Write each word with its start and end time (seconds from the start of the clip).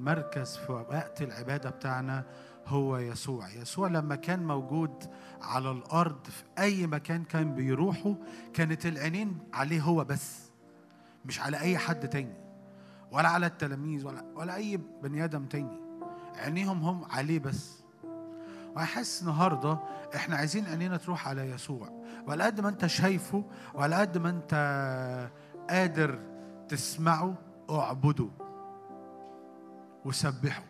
المركز 0.00 0.56
في 0.56 0.72
وقت 0.72 1.22
العبادة 1.22 1.70
بتاعنا 1.70 2.24
هو 2.66 2.96
يسوع. 2.98 3.48
يسوع 3.48 3.88
لما 3.88 4.14
كان 4.14 4.46
موجود 4.46 5.04
على 5.42 5.70
الأرض 5.70 6.24
في 6.24 6.42
أي 6.58 6.86
مكان 6.86 7.24
كان 7.24 7.54
بيروحه 7.54 8.14
كانت 8.54 8.86
العينين 8.86 9.38
عليه 9.52 9.80
هو 9.80 10.04
بس 10.04 10.50
مش 11.24 11.40
على 11.40 11.60
أي 11.60 11.78
حد 11.78 12.08
تاني 12.08 12.34
ولا 13.12 13.28
على 13.28 13.46
التلاميذ 13.46 14.06
ولا, 14.06 14.24
ولا 14.34 14.56
أي 14.56 14.76
بني 15.02 15.24
آدم 15.24 15.46
تاني. 15.46 15.80
عينيهم 16.34 16.82
هم 16.82 17.04
عليه 17.04 17.38
بس. 17.38 17.82
وأحس 18.76 19.22
النهاردة 19.22 19.78
إحنا 20.14 20.36
عايزين 20.36 20.66
عينينا 20.66 20.96
تروح 20.96 21.28
على 21.28 21.50
يسوع. 21.50 22.02
وعلى 22.26 22.44
قد 22.44 22.60
ما 22.60 22.68
أنت 22.68 22.86
شايفه 22.86 23.44
وعلى 23.74 23.96
قد 23.96 24.18
ما 24.18 24.30
أنت 24.30 24.54
قادر 25.70 26.18
تسمعه 26.68 27.34
اعبده. 27.70 28.28
وسبحه 30.04 30.62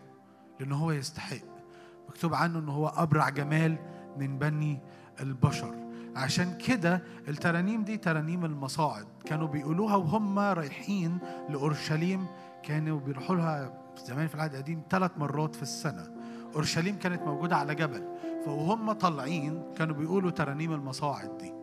لأنه 0.60 0.76
هو 0.76 0.90
يستحق. 0.92 1.36
مكتوب 2.08 2.34
عنه 2.34 2.58
أنه 2.58 2.72
هو 2.72 2.88
أبرع 2.88 3.28
جمال 3.28 3.76
من 4.18 4.38
بني 4.38 4.78
البشر. 5.20 5.74
عشان 6.16 6.58
كده 6.58 7.02
الترانيم 7.28 7.84
دي 7.84 7.96
ترانيم 7.96 8.44
المصاعد. 8.44 9.06
كانوا 9.24 9.48
بيقولوها 9.48 9.96
وهم 9.96 10.38
رايحين 10.38 11.18
لأورشليم. 11.48 12.26
كانوا 12.62 13.00
بيروحوا 13.00 13.36
لها 13.36 13.80
زمان 14.04 14.26
في 14.26 14.34
العهد 14.34 14.54
القديم 14.54 14.82
ثلاث 14.90 15.10
مرات 15.18 15.54
في 15.54 15.62
السنة. 15.62 16.10
أورشليم 16.54 16.98
كانت 16.98 17.22
موجودة 17.22 17.56
على 17.56 17.74
جبل. 17.74 18.04
فوهم 18.44 18.92
طالعين 18.92 19.62
كانوا 19.78 19.94
بيقولوا 19.96 20.30
ترانيم 20.30 20.72
المصاعد 20.72 21.38
دي. 21.38 21.54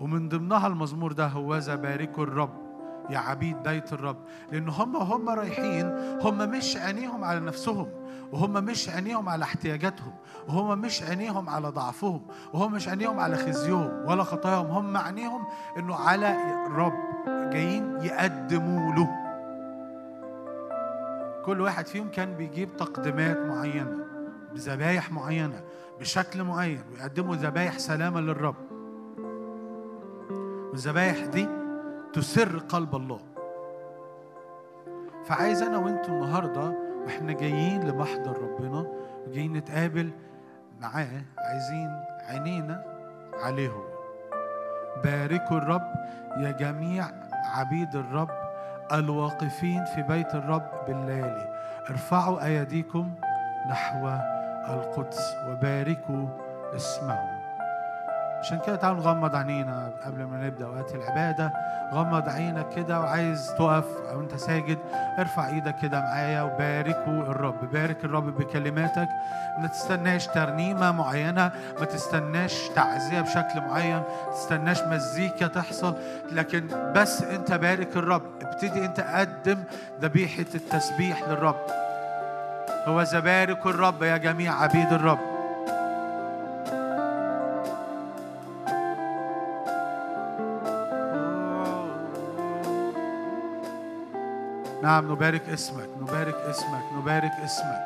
ومن 0.00 0.28
ضمنها 0.28 0.66
المزمور 0.66 1.12
ده 1.12 1.26
هوذا 1.26 1.74
باركوا 1.74 2.24
الرب. 2.24 2.59
يا 3.10 3.18
عبيد 3.18 3.62
بيت 3.62 3.92
الرب. 3.92 4.16
لأن 4.52 4.68
هم 4.68 4.96
هم 4.96 5.28
رايحين 5.28 5.86
هم 6.22 6.50
مش 6.50 6.76
عينيهم 6.76 7.24
على 7.24 7.40
نفسهم 7.40 7.88
وهم 8.32 8.52
مش 8.52 8.88
عينيهم 8.88 9.28
على 9.28 9.44
احتياجاتهم 9.44 10.12
وهم 10.48 10.78
مش 10.78 11.02
عينيهم 11.02 11.48
على 11.48 11.68
ضعفهم 11.68 12.22
وهم 12.54 12.72
مش 12.72 12.88
عينيهم 12.88 13.20
على 13.20 13.36
خزيهم 13.36 14.04
ولا 14.06 14.22
خطاياهم. 14.24 14.66
هم 14.66 14.96
عينيهم 14.96 15.44
إنه 15.78 15.94
على 15.94 16.36
الرب 16.66 16.92
جايين 17.52 17.96
يقدموا 18.00 18.94
له. 18.94 19.08
كل 21.46 21.60
واحد 21.60 21.86
فيهم 21.86 22.08
كان 22.08 22.34
بيجيب 22.34 22.76
تقديمات 22.76 23.36
معينة 23.36 24.04
بذبايح 24.54 25.12
معينة 25.12 25.60
بشكل 26.00 26.44
معين 26.44 26.82
ويقدموا 26.92 27.36
ذبايح 27.36 27.78
سلامة 27.78 28.20
للرب. 28.20 28.54
والذبايح 30.70 31.26
دي 31.26 31.48
تسر 32.12 32.58
قلب 32.58 32.96
الله. 32.96 33.20
فعايز 35.24 35.62
أنا 35.62 35.78
وأنتم 35.78 36.12
النهارده 36.12 36.72
وإحنا 37.04 37.32
جايين 37.32 37.88
لمحضر 37.88 38.42
ربنا 38.42 38.86
وجايين 39.26 39.52
نتقابل 39.52 40.10
معاه 40.80 41.22
عايزين 41.38 41.90
عينينا 42.28 42.84
عليه 43.42 43.72
باركوا 45.04 45.56
الرب 45.56 45.92
يا 46.36 46.50
جميع 46.50 47.04
عبيد 47.32 47.96
الرب 47.96 48.30
الواقفين 48.92 49.84
في 49.84 50.02
بيت 50.02 50.34
الرب 50.34 50.70
بالليالي 50.88 51.54
ارفعوا 51.90 52.44
أيديكم 52.44 53.10
نحو 53.70 54.08
القدس 54.68 55.34
وباركوا 55.48 56.26
اسمه. 56.76 57.39
عشان 58.40 58.58
كده 58.66 58.76
تعالوا 58.76 59.00
نغمض 59.00 59.36
عينينا 59.36 59.92
قبل 60.06 60.24
ما 60.24 60.46
نبدأ 60.46 60.66
وقت 60.66 60.94
العبادة. 60.94 61.52
غمض 61.92 62.28
عينك 62.28 62.68
كده 62.76 63.00
وعايز 63.00 63.54
تقف 63.58 63.84
أو 64.10 64.20
أنت 64.20 64.36
ساجد. 64.36 64.78
ارفع 65.18 65.48
إيدك 65.48 65.74
كده 65.82 66.00
معايا 66.00 66.42
وباركوا 66.42 67.22
الرب. 67.22 67.70
بارك 67.72 68.04
الرب 68.04 68.38
بكلماتك. 68.38 69.08
ما 69.58 69.66
تستناش 69.66 70.26
ترنيمة 70.26 70.92
معينة. 70.92 71.50
ما 71.80 71.84
تستناش 71.84 72.68
تعزية 72.68 73.20
بشكل 73.20 73.60
معين. 73.60 73.96
ما 73.96 74.32
تستناش 74.32 74.82
مزيكا 74.82 75.46
تحصل. 75.46 75.94
لكن 76.32 76.92
بس 76.96 77.22
أنت 77.22 77.52
بارك 77.52 77.96
الرب. 77.96 78.22
ابتدي 78.42 78.84
أنت 78.84 79.00
قدم 79.00 79.64
ذبيحة 80.00 80.46
التسبيح 80.54 81.28
للرب. 81.28 81.66
هو 82.86 83.04
بارك 83.14 83.66
الرب 83.66 84.02
يا 84.02 84.16
جميع 84.16 84.62
عبيد 84.62 84.92
الرب. 84.92 85.29
نعم 94.82 95.12
نبارك 95.12 95.48
اسمك 95.48 95.88
نبارك 96.00 96.34
اسمك 96.34 96.84
نبارك 96.92 97.32
اسمك. 97.44 97.82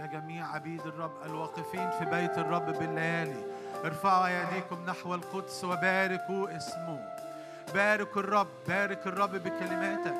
يا 0.00 0.06
جميع 0.12 0.46
عبيد 0.54 0.80
الرب 0.86 1.12
الواقفين 1.26 1.90
في 1.98 2.04
بيت 2.04 2.38
الرب 2.38 2.78
بالليالي 2.78 3.36
ارفعوا 3.84 4.26
أيديكم 4.26 4.76
نحو 4.86 5.14
القدس 5.14 5.64
وباركوا 5.64 6.56
اسمه. 6.56 7.00
بارك 7.74 8.16
الرب 8.16 8.48
بارك 8.68 9.06
الرب 9.06 9.30
بكلماتك. 9.30 10.14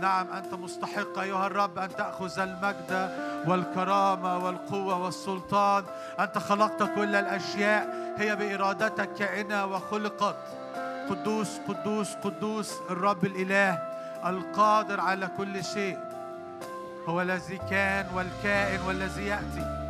نعم 0.00 0.32
أنت 0.32 0.54
مستحق 0.54 1.18
أيها 1.18 1.46
الرب 1.46 1.78
أن 1.78 1.88
تأخذ 1.88 2.38
المجد 2.38 3.10
والكرامة 3.48 4.44
والقوة 4.44 5.04
والسلطان. 5.04 5.84
أنت 6.20 6.38
خلقت 6.38 6.82
كل 6.82 7.16
الأشياء 7.16 8.14
هي 8.18 8.36
بإرادتك 8.36 9.14
كائنه 9.14 9.66
وخلقت. 9.66 10.36
قدوس 11.10 11.58
قدوس 11.68 12.14
قدوس 12.14 12.74
الرب 12.90 13.24
الإله. 13.24 13.91
القادر 14.26 15.00
على 15.00 15.28
كل 15.36 15.64
شيء. 15.64 15.98
هو 17.08 17.22
الذي 17.22 17.58
كان 17.58 18.06
والكائن 18.14 18.80
والذي 18.80 19.26
يأتي. 19.26 19.82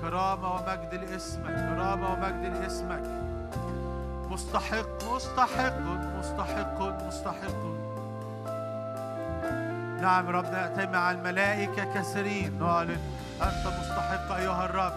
كرامة 0.00 0.54
ومجد 0.54 0.94
لاسمك 0.94 1.54
كرامة 1.54 2.12
ومجد 2.12 2.56
لاسمك. 2.56 3.02
مستحق 4.30 5.14
مستحق 5.14 5.78
مستحق 6.18 6.80
مستحق. 7.06 7.64
نعم 10.00 10.28
رب 10.28 10.52
نأتي 10.52 10.86
مع 10.86 11.10
الملائكة 11.10 11.94
كثيرين. 11.94 12.58
نعلن 12.58 13.00
أنت 13.42 13.66
مستحق 13.66 14.32
أيها 14.32 14.64
الرب. 14.64 14.92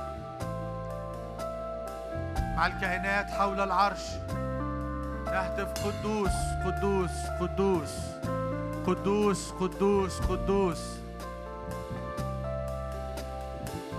مع 2.57 2.67
الكائنات 2.67 3.29
حول 3.29 3.59
العرش. 3.59 4.05
نهتف 5.31 5.85
قدوس 5.85 6.31
قدوس 6.65 7.11
قدوس. 7.39 7.93
قدوس 8.87 9.51
قدوس 9.59 10.19
قدوس. 10.19 10.81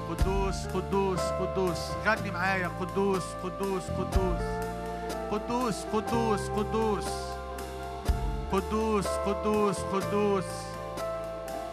قدوس 0.08 0.66
قدوس 0.74 1.20
قدوس. 1.20 1.78
غني 2.06 2.30
معايا. 2.30 2.70
قدوس 2.80 3.22
قدوس 3.44 3.82
قدوس. 3.98 4.42
قدوس 5.32 5.76
قدوس 5.92 6.40
قدوس. 6.48 7.08
قدوس 8.52 9.06
قدوس 9.06 9.78
قدوس. 9.78 10.44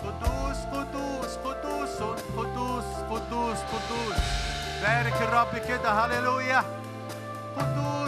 قدوس 0.06 0.58
قدوس 0.74 1.32
قدوس. 1.46 1.94
قدوس 2.38 2.86
قدوس 3.10 3.58
قدوس. 3.74 4.20
بارك 4.82 5.22
الرب 5.22 5.58
كده. 5.68 5.92
هللويا. 5.92 6.64
قدوس 7.58 8.05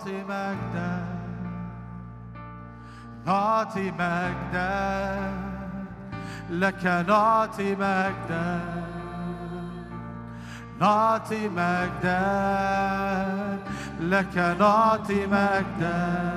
نعطي 0.00 0.22
مجدا 0.28 1.04
نعطي 3.26 3.90
مجدا 3.90 5.32
لك 6.50 6.84
نعطي 7.08 7.74
مجدا 7.74 8.60
نعطي 10.80 11.48
مجدا 11.48 12.22
لك 14.00 14.38
نعطي 14.60 15.26
مجدا 15.26 16.30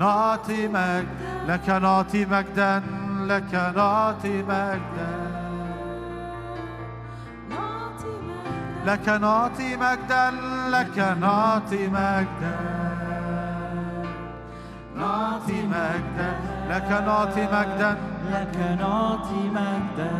نعطي 0.00 0.68
مجدا 0.68 1.06
لك 1.46 1.68
نعطي 1.70 2.24
مجدا 2.24 2.82
لك 3.26 3.54
نعطي 3.76 4.42
مجدا 4.42 5.29
لك 8.86 9.08
نعطي 9.08 9.76
مجدا 9.76 10.30
لك 10.70 10.98
نعطي 11.20 11.88
مجدا. 11.88 12.56
نعطي 14.96 15.62
مجدا 15.62 16.30
لك 16.70 16.90
نعطي 17.06 17.42
مجدا. 17.42 17.96
لك 18.32 18.56
نعطي 18.80 19.42
مجدا. 19.56 20.10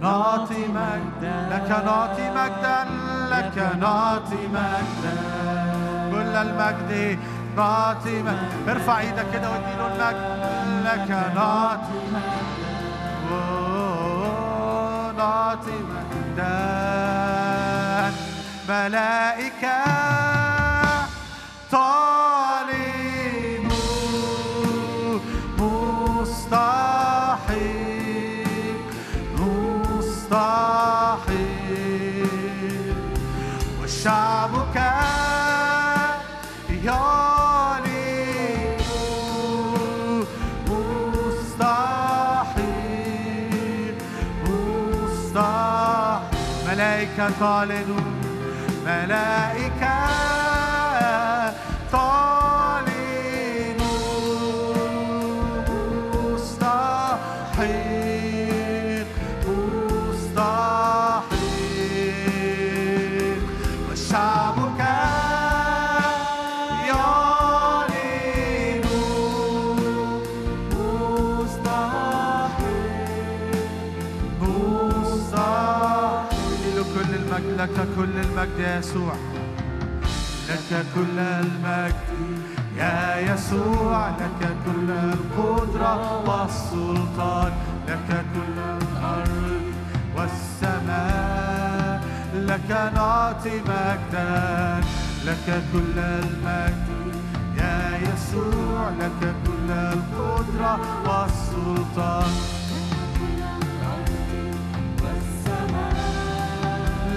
نعطي 0.00 0.68
مجدا 0.68 1.36
لك 1.52 1.70
نعطي 1.86 2.30
مجدا 2.30 2.78
لك 3.30 3.56
نعطي 3.80 4.42
مجدا. 4.56 5.14
كل 6.12 6.36
المجد 6.36 7.18
نعطي 7.56 8.22
مجدا 8.22 8.72
ارفع 8.72 8.98
إيدك 8.98 9.26
كده 9.32 9.50
واديله 9.50 9.86
المجد. 9.86 10.36
لك 10.84 11.10
نعطي 11.34 12.00
نعطي 15.18 15.70
مجدا. 15.72 16.05
ملائكة 18.68 19.84
تعلن 21.70 22.15
تعلن 47.40 47.94
ملائكة 48.86 49.65
المجد 78.56 78.64
يا 78.64 78.78
يسوع 78.78 79.14
لك 80.48 80.86
كل 80.94 81.18
المجد. 81.18 81.94
يا 82.76 83.34
يسوع 83.34 84.08
لك 84.08 84.56
كل 84.64 84.90
القدرة 84.90 86.18
والسلطان. 86.28 87.52
لك 87.88 88.24
كل 88.34 88.58
الأرض 88.58 89.62
والسماء. 90.16 92.00
لك 92.34 92.70
نعطي 92.94 93.60
مجدا. 93.60 94.80
لك 95.24 95.62
كل 95.72 95.98
المجد. 95.98 97.16
يا 97.58 97.98
يسوع 98.02 98.90
لك 99.00 99.34
كل 99.46 99.70
القدرة 99.70 100.80
والسلطان. 101.06 102.30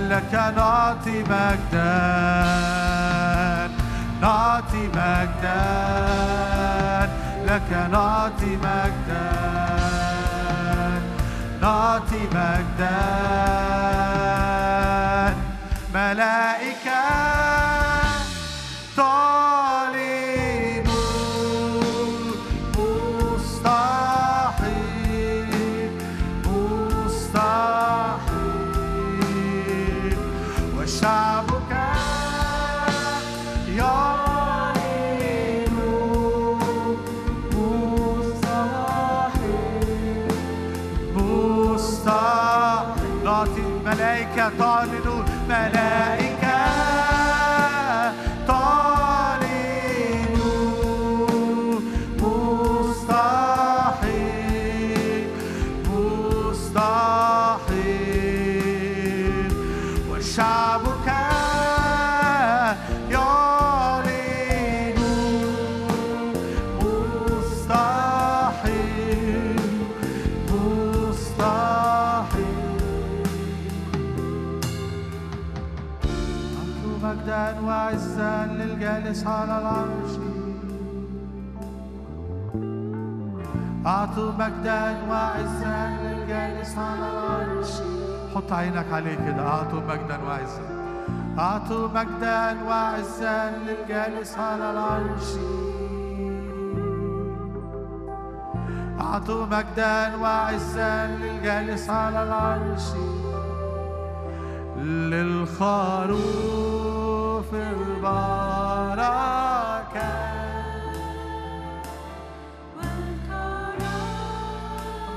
لك 0.10 0.34
نعطي 0.34 1.24
مجدا 1.24 1.90
نعطي 4.22 4.88
مجدا 4.88 5.60
لك 7.46 7.72
نعطي 7.92 8.58
مجدا 8.58 9.50
نعطي 11.62 12.28
مجدا. 12.34 13.00
ملائكة 15.94 16.69
وعزا 77.80 78.46
للجالس 78.46 79.28
على 79.28 79.58
العرش. 79.62 80.14
أعطوا 83.86 84.32
مجدا 84.32 84.82
وعزا 85.10 85.80
للجالس 86.04 86.78
على 86.78 87.08
العرش. 87.14 87.72
حط 88.36 88.52
عينك 88.52 88.86
عليه 88.94 89.16
كده. 89.16 89.48
أعطوا 89.48 89.82
مجدا 89.90 90.18
وعزا 90.28 90.62
أعطوا 91.40 91.88
مجدا 91.88 92.64
وعزا 92.68 93.52
للجالس 93.66 94.38
على 94.38 94.72
العرش. 94.72 95.30
أعطوا 99.00 99.46
مجدا 99.46 100.16
وعزا 100.16 101.08
للجالس 101.08 101.90
على 101.90 102.24
العرش. 102.24 102.88
للخروف 107.40 107.54
البركة 107.54 109.00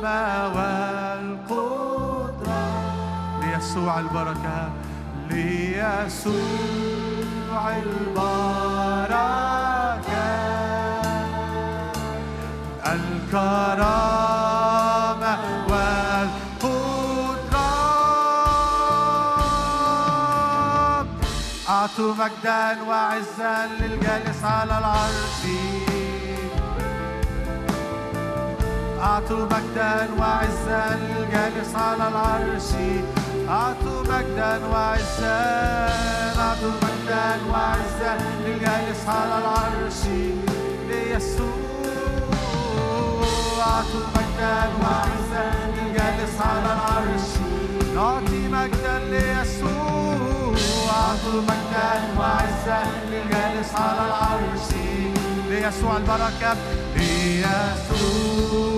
ما 0.03 0.47
والقدرة 1.47 1.83
ليسوع 3.43 4.01
البركة 4.01 4.71
ليسوع 5.31 6.33
البركة. 7.77 8.63
الكرامة 12.87 14.42
أعطوا 21.93 22.15
مجدا 22.15 22.83
وعزا 22.89 23.69
للجالس 23.81 24.45
على 24.45 24.79
العرش. 24.79 25.41
أعطوا 29.01 29.45
مجدا 29.45 30.09
وعزا 30.19 30.97
للجالس 30.97 31.75
على 31.75 32.09
العرش. 32.09 32.71
أعطوا 33.49 34.03
مجدا 34.03 34.67
وعزا 34.67 35.41
أعطوا 36.39 36.77
مجدا 36.83 37.27
وعزا 37.51 38.13
للجالس 38.45 39.09
على 39.09 39.39
العرش. 39.39 40.01
ليسوع 40.89 41.57
أعطوا 43.61 44.07
مجدا 44.17 44.57
وعزا 44.83 45.47
للجالس 45.77 46.37
على 46.41 46.73
العرش. 46.77 47.31
نعطي 47.95 48.49
مجدا 48.49 48.99
ليسوع 48.99 50.42
أعطوا 50.93 51.41
مجدا 51.43 52.19
وعزا 52.19 52.83
للجالس 53.11 53.75
على 53.75 54.07
العرش 54.07 54.69
ليسوع 55.49 55.97
البركة. 55.97 56.57
ليسوع. 56.97 58.72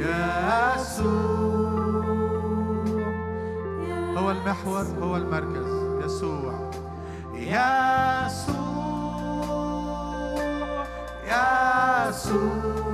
يسوع. 0.00 1.60
هو 4.18 4.30
المحور 4.30 4.86
هو 5.02 5.16
المركز. 5.16 6.04
يسوع. 6.04 6.70
يسوع. 7.34 8.70
يسوع. 11.26 12.89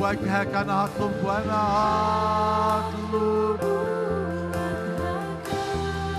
وجهك 0.00 0.54
أنا 0.54 0.84
هطلب 0.84 1.12
وأنا 1.24 1.62
أطلب 2.78 3.60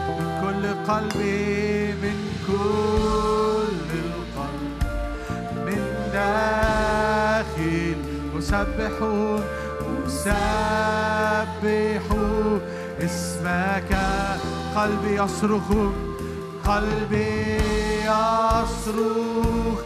من 0.10 0.28
كل 0.42 0.64
قلبي 0.92 1.94
من 1.94 2.18
كل 2.48 3.90
القلب. 4.06 4.78
من 5.66 5.82
داخل 6.14 7.98
أسبح 8.38 8.96
أسبح 10.08 12.06
اسمك 13.04 14.17
قلبي 14.78 15.16
يصرخ 15.16 15.68
قلبي 16.66 17.58
يصرخ 18.06 19.80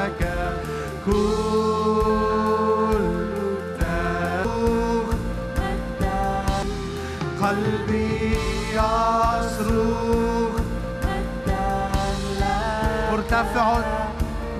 مرتفع 13.28 13.78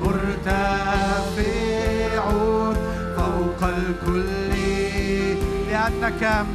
مرتفع 0.04 1.44
فوق 3.18 3.64
الكل 3.64 4.54
لأنك 5.72 6.46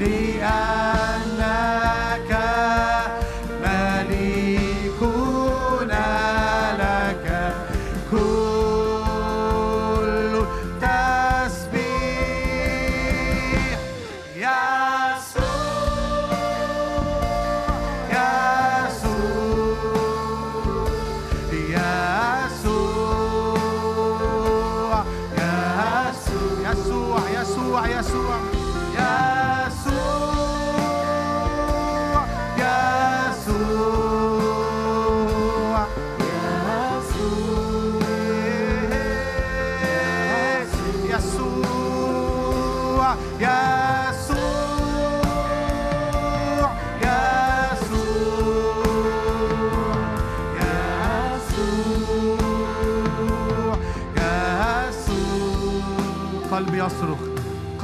لأنك 0.00 1.50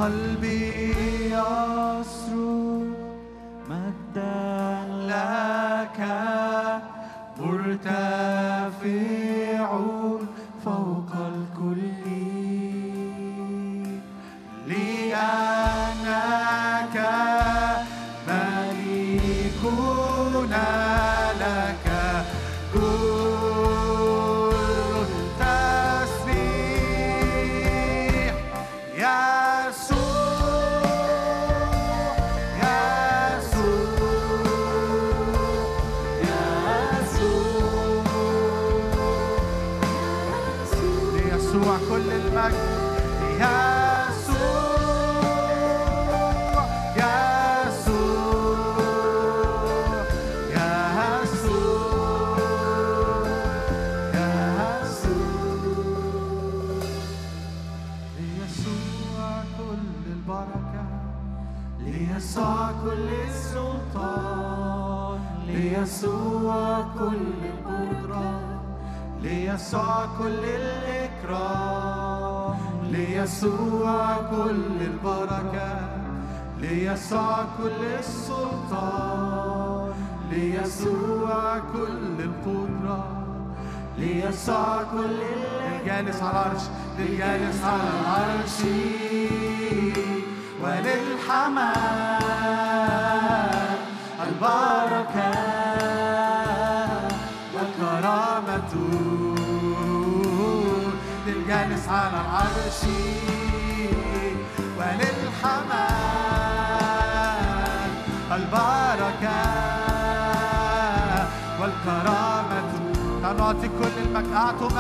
قلبي 0.07 0.66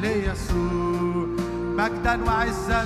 ليسوع. 0.00 1.26
مجدا 1.78 2.14
وعزا. 2.24 2.80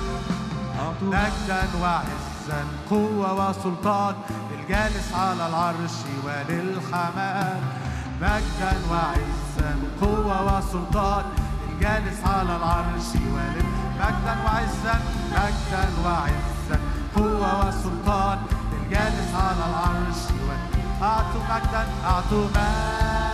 مجدا 1.01 1.63
وعزا 1.81 2.63
قوة 2.89 3.49
وسلطان 3.49 4.15
للجالس 4.51 5.13
على 5.13 5.47
العرش 5.47 5.95
وللحمام. 6.25 7.61
مجدا 8.21 8.73
وعزا 8.91 9.75
قوة 10.01 10.57
وسلطان 10.57 11.23
للجالس 11.69 12.19
على 12.25 12.55
العرش 12.55 13.09
ولل 13.15 13.65
مجدا 13.99 14.35
وعزا 14.45 14.99
مجدا 15.31 15.85
وعزا 16.05 16.79
قوة 17.15 17.67
وسلطان 17.67 18.37
للجالس 18.71 19.31
على 19.35 19.63
العرش 19.69 20.21
ول- 20.31 20.81
أعطوا 21.03 21.41
مجدا 21.49 21.85
أعطوا 22.05 22.45
مجدا 22.47 23.30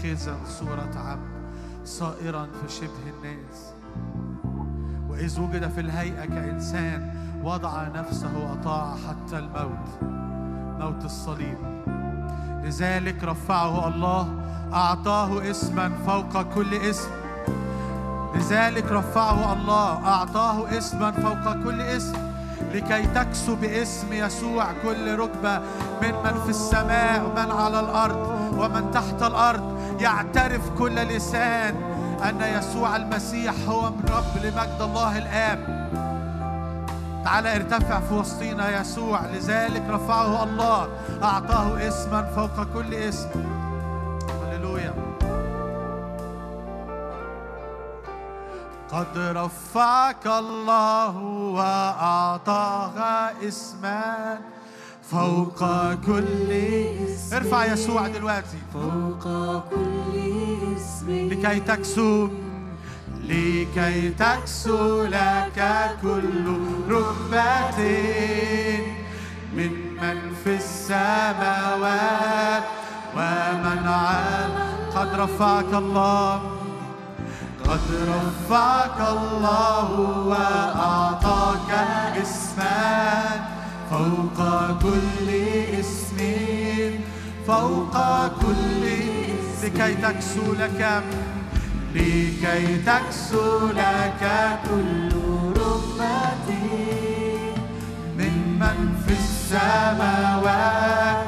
آخذا 0.00 0.36
صورة 0.46 0.92
عبد 0.96 1.30
صائرا 1.84 2.44
في 2.44 2.72
شبه 2.72 3.04
الناس. 3.16 3.72
وإذ 5.08 5.40
وجد 5.40 5.68
في 5.68 5.80
الهيئة 5.80 6.24
كإنسان 6.24 7.14
وضع 7.44 7.88
نفسه 7.88 8.38
وأطاع 8.38 8.94
حتى 9.08 9.38
الموت 9.38 10.02
موت 10.80 11.04
الصليب. 11.04 11.58
لذلك 12.64 13.24
رفعه 13.24 13.88
الله 13.88 14.28
أعطاه 14.72 15.50
اسما 15.50 15.92
فوق 16.06 16.42
كل 16.42 16.74
اسم. 16.74 17.10
لذلك 18.34 18.92
رفعه 18.92 19.52
الله 19.52 20.08
أعطاه 20.08 20.78
اسما 20.78 21.10
فوق 21.10 21.64
كل 21.64 21.80
اسم. 21.80 22.16
لكي 22.74 23.06
تكسو 23.06 23.54
باسم 23.56 24.12
يسوع 24.12 24.72
كل 24.82 25.18
ركبة 25.18 25.58
من 26.02 26.14
من 26.24 26.40
في 26.44 26.50
السماء 26.50 27.24
ومن 27.24 27.50
على 27.50 27.80
الأرض 27.80 28.54
ومن 28.58 28.90
تحت 28.90 29.22
الأرض. 29.22 29.79
يعترف 30.00 30.70
كل 30.78 30.94
لسان 30.94 31.74
أن 32.28 32.40
يسوع 32.40 32.96
المسيح 32.96 33.54
هو 33.68 33.90
من 33.90 34.04
رب 34.08 34.42
لمجد 34.44 34.80
الله 34.80 35.18
الآب. 35.18 35.80
تعالى 37.24 37.56
ارتفع 37.56 38.00
في 38.00 38.14
وسطينا 38.14 38.80
يسوع. 38.80 39.20
لذلك 39.26 39.82
رفعه 39.90 40.44
الله 40.44 40.88
أعطاه 41.22 41.88
اسما 41.88 42.22
فوق 42.22 42.64
كل 42.74 42.94
اسم. 42.94 43.28
هللويا. 44.42 44.94
قد 48.92 49.18
رفعك 49.18 50.26
الله 50.26 51.16
وأعطاك 51.56 52.98
اسما 53.48 54.38
فوق 55.10 55.58
كل 55.94 56.50
اسم. 56.50 57.36
ارفع 57.36 57.64
يسوع 57.64 58.08
دلوقتي. 58.08 58.58
فوق 58.72 59.24
كل 59.70 60.18
اسم. 60.76 61.10
لكي 61.10 61.60
تكسو. 61.60 62.28
لكي 63.24 64.08
تكسو 64.08 65.02
لك 65.02 65.90
كل 66.02 66.58
ركبة. 66.90 67.78
ممن 69.54 70.34
في 70.44 70.56
السماوات 70.56 72.62
ومن 73.16 73.86
على. 73.86 74.70
قد 74.96 75.14
رفعك 75.14 75.74
الله. 75.74 76.40
قد 77.64 77.80
رفعك 78.08 79.00
الله 79.00 80.00
وأعطاك 80.26 81.70
اسما. 82.22 83.59
فوق 83.90 84.38
كل 84.82 85.28
اسم 85.80 86.18
فوق 87.46 87.94
كل 88.42 88.82
اسم. 88.84 89.66
لكي 89.66 89.94
تكسو 89.94 90.52
لك 90.52 91.02
لكي 91.94 92.76
تكسو 92.86 93.66
لك 93.66 94.22
كل 94.70 95.08
ركبة 95.56 96.48
ممن 98.18 98.78
في 99.06 99.12
السماوات 99.12 101.24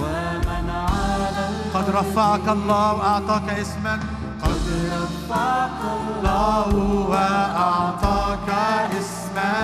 ومن 0.00 0.70
على 0.70 1.48
قد 1.74 1.86
رفعك 1.90 2.48
الله 2.48 2.92
وأعطاك 2.94 3.50
اسما. 3.50 3.98
قد 4.42 4.62
رفعك 4.92 5.80
الله 5.98 6.74
وأعطاك 7.10 8.48
اسما. 9.00 9.54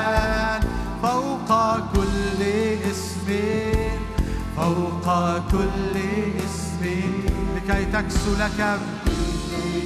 فوق 1.02 1.50
كل 1.94 2.39
فوق 4.56 5.06
كل 5.52 5.94
اسم 6.44 6.82
لكي 7.56 7.84
تكسو 7.84 8.32
لك 8.38 8.78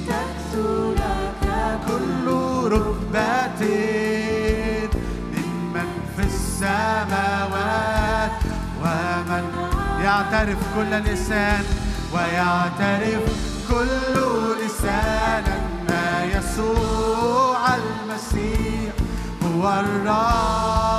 تكسو 0.09 0.93
لك 0.93 1.45
كل 1.89 2.27
ركبة 2.65 3.61
ممن 5.35 5.89
في 6.17 6.23
السماوات 6.25 8.31
ومن 8.83 9.45
يعترف 10.05 10.59
كل 10.77 10.93
لسان 11.13 11.65
ويعترف 12.15 13.25
كل 13.71 14.17
لسان 14.65 15.45
أن 15.45 15.89
يسوع 16.39 17.61
المسيح 17.75 18.93
هو 19.43 19.63
الرب. 19.81 20.94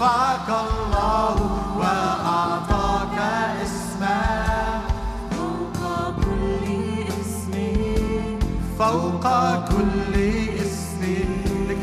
رفعك 0.00 0.48
الله 0.48 1.36
وأعطاك 1.78 3.18
اسما 3.62 4.20
فوق 5.30 6.14
كل 6.16 6.66
اسم 7.20 7.52
فوق 8.78 9.24
كل 9.68 10.07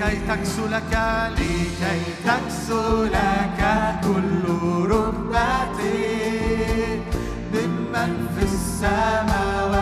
لكي 0.05 0.19
تكسو 0.27 0.65
لك 0.65 0.93
لكي 1.31 2.01
تكسو 2.25 3.03
لك 3.03 3.61
كل 4.03 4.43
ركبة 4.89 5.79
ممن 7.53 8.27
في 8.37 8.43
السماوات 8.43 9.81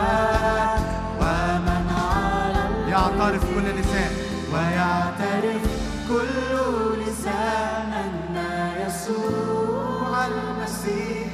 ومن 1.19 1.85
على 1.97 2.63
يعترف 2.91 3.43
كل 3.55 3.67
لسان. 3.79 4.11
ويعترف 4.53 5.63
كل 6.09 6.51
لسان 7.01 7.91
أن 7.93 8.35
يسوع 8.87 10.15
المسيح 10.27 11.27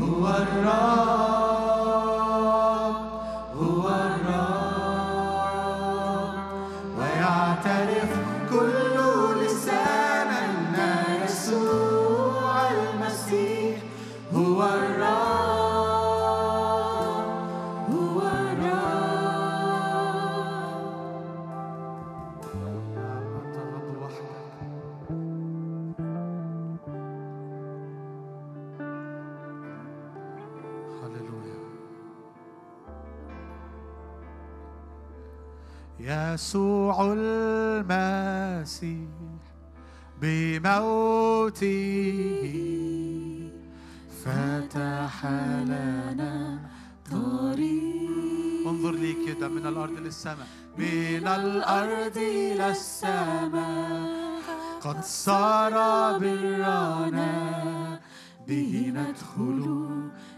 هو 0.00 0.24
الرب. 0.28 1.63
يسوع 36.34 37.14
المسيح 37.16 38.98
بموته. 40.20 41.70
فتح 44.24 45.26
لنا 45.70 46.58
طريق. 47.10 48.66
انظر 48.66 48.92
لي 48.92 49.14
كده 49.26 49.48
من 49.48 49.66
الأرض 49.66 49.98
للسماء. 49.98 50.46
من 50.78 51.26
الأرض 51.26 52.16
إلى 52.16 52.70
السماء 52.70 54.40
قد 54.80 55.04
صار 55.04 55.72
برنا 56.18 57.30
به 58.48 58.92
ندخل 58.96 59.60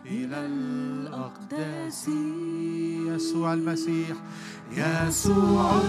إلى 0.06 0.36
الاقداس 0.46 2.08
يسوع 3.08 3.54
المسيح. 3.54 4.16
يسوع 4.72 5.80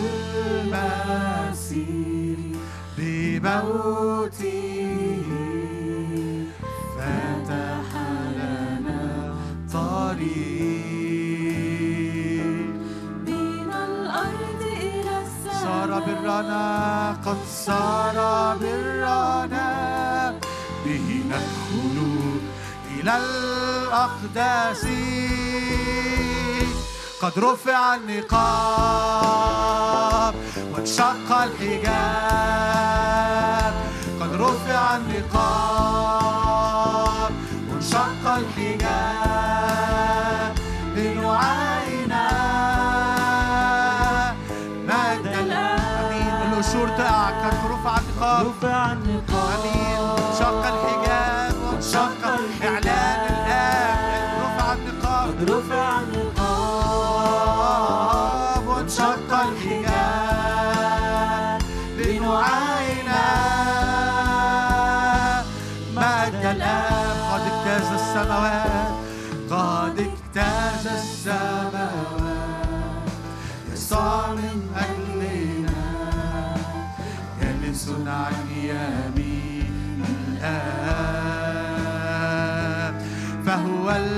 المسيح 0.65 2.39
بموته 2.97 4.47
فتح 6.97 7.89
لنا 8.37 9.05
طريق. 9.73 10.37
من 13.27 13.69
الأرض 13.89 14.61
إلى 14.61 15.15
السماء. 15.25 15.63
صار 15.63 15.89
برنا 15.99 16.65
قد 17.25 17.41
صار 17.47 18.17
برنا 18.57 19.69
به 20.85 21.07
ندخل 21.27 21.97
إلى 22.99 23.13
الأقداس 23.17 24.83
قد 27.21 27.39
رفع 27.39 27.95
النقاب 27.95 29.17
وانشق 30.73 31.31
الحجاب. 31.31 31.93
قد 34.21 34.33
رفع 34.33 34.95
النقاب 34.95 36.11
وانشق 37.71 38.23
الحجاب. 38.27 39.57
لنعاينا 40.95 42.25
مجد 44.87 45.27
أمين. 45.27 46.33
القشور 46.53 46.87
تقع 46.87 47.29
قد 47.29 47.55
رفع 47.71 47.93
النقاب. 47.97 48.45
رفع 48.47 48.91
النقاب. 48.91 49.36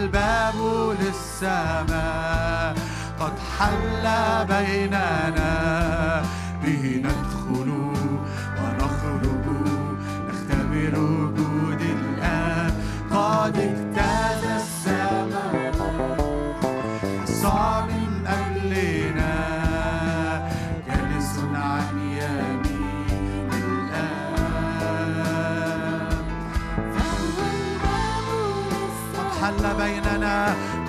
الباب 0.10 0.96
للسماء 1.02 2.76
قد 3.20 3.34
حل 3.60 4.06
بيننا 4.46 6.24
به 6.64 7.02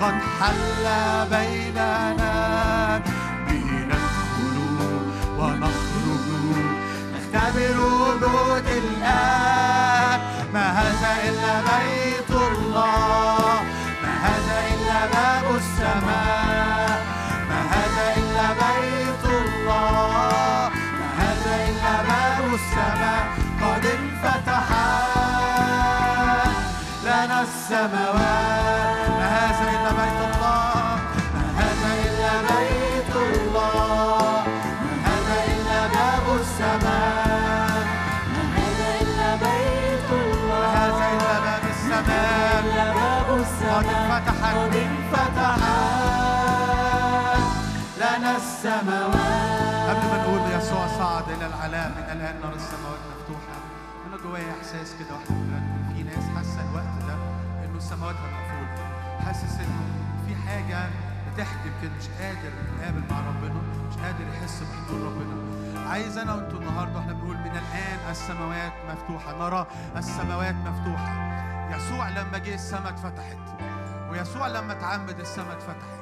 قد 0.01 0.13
حل 0.39 0.85
بيننا 1.29 3.01
به 3.47 3.67
ندخل 3.89 4.57
ونخرج 5.39 6.27
نختبر 7.13 7.75
وجود 7.79 8.67
الآب 8.67 10.21
ما 10.53 10.65
هذا 10.79 11.11
إلا 11.29 11.53
بيت 11.71 12.31
الله؟ 12.31 13.61
ما 14.03 14.13
هذا 14.25 14.57
إلا 14.73 14.99
باب 15.13 15.45
السماء؟ 15.55 16.99
ما 17.49 17.59
هذا 17.73 18.05
إلا 18.17 18.47
بيت 18.63 19.25
الله؟ 19.25 20.69
ما 20.99 21.09
هذا 21.21 21.53
إلا 21.69 21.93
باب 22.09 22.45
السماء؟ 22.53 23.23
قد 23.61 23.85
انفتحت 23.85 24.81
لنا 27.05 27.37
السماوات. 27.41 28.60
السماوات. 48.61 49.89
قبل 49.89 50.05
ما 50.07 50.17
نقول 50.23 50.41
يسوع 50.51 50.87
صعد 50.87 51.29
إلى 51.29 51.45
العلاء 51.45 51.89
من 51.89 52.03
الآن 52.03 52.35
نرى 52.43 52.55
السماوات 52.55 52.99
مفتوحة. 53.11 53.57
أنا 54.07 54.17
جوايا 54.23 54.51
إحساس 54.59 54.95
كده 54.99 55.15
وإحنا 55.15 55.35
بنرنم 55.35 55.93
في 55.95 56.03
ناس 56.03 56.23
حاسة 56.35 56.69
الوقت 56.69 56.95
ده 57.07 57.13
إنه 57.65 57.77
السماوات 57.77 58.15
مقفولة 58.15 58.85
حاسس 59.25 59.59
إنه 59.59 59.81
في 60.27 60.35
حاجة 60.35 60.89
بتحجب 61.33 61.71
كده 61.81 61.91
مش 61.99 62.07
قادر 62.21 62.51
يتقابل 62.75 63.01
مع 63.09 63.19
ربنا 63.19 63.61
مش 63.89 63.95
قادر 63.97 64.27
يحس 64.33 64.63
بحضور 64.63 65.01
ربنا. 65.01 65.89
عايز 65.89 66.17
أنا 66.17 66.35
وأنتوا 66.35 66.59
النهاردة 66.59 66.95
وإحنا 66.95 67.13
بنقول 67.13 67.37
من 67.37 67.51
الآن 67.51 68.11
السماوات 68.11 68.73
مفتوحة 68.89 69.37
نرى 69.39 69.67
السماوات 69.97 70.55
مفتوحة. 70.55 71.31
يسوع 71.75 72.09
لما 72.09 72.37
جه 72.37 72.53
السماء 72.53 72.89
اتفتحت 72.89 73.37
ويسوع 74.11 74.47
لما 74.47 74.73
اتعمد 74.73 75.19
السماء 75.19 75.51
اتفتحت 75.51 76.01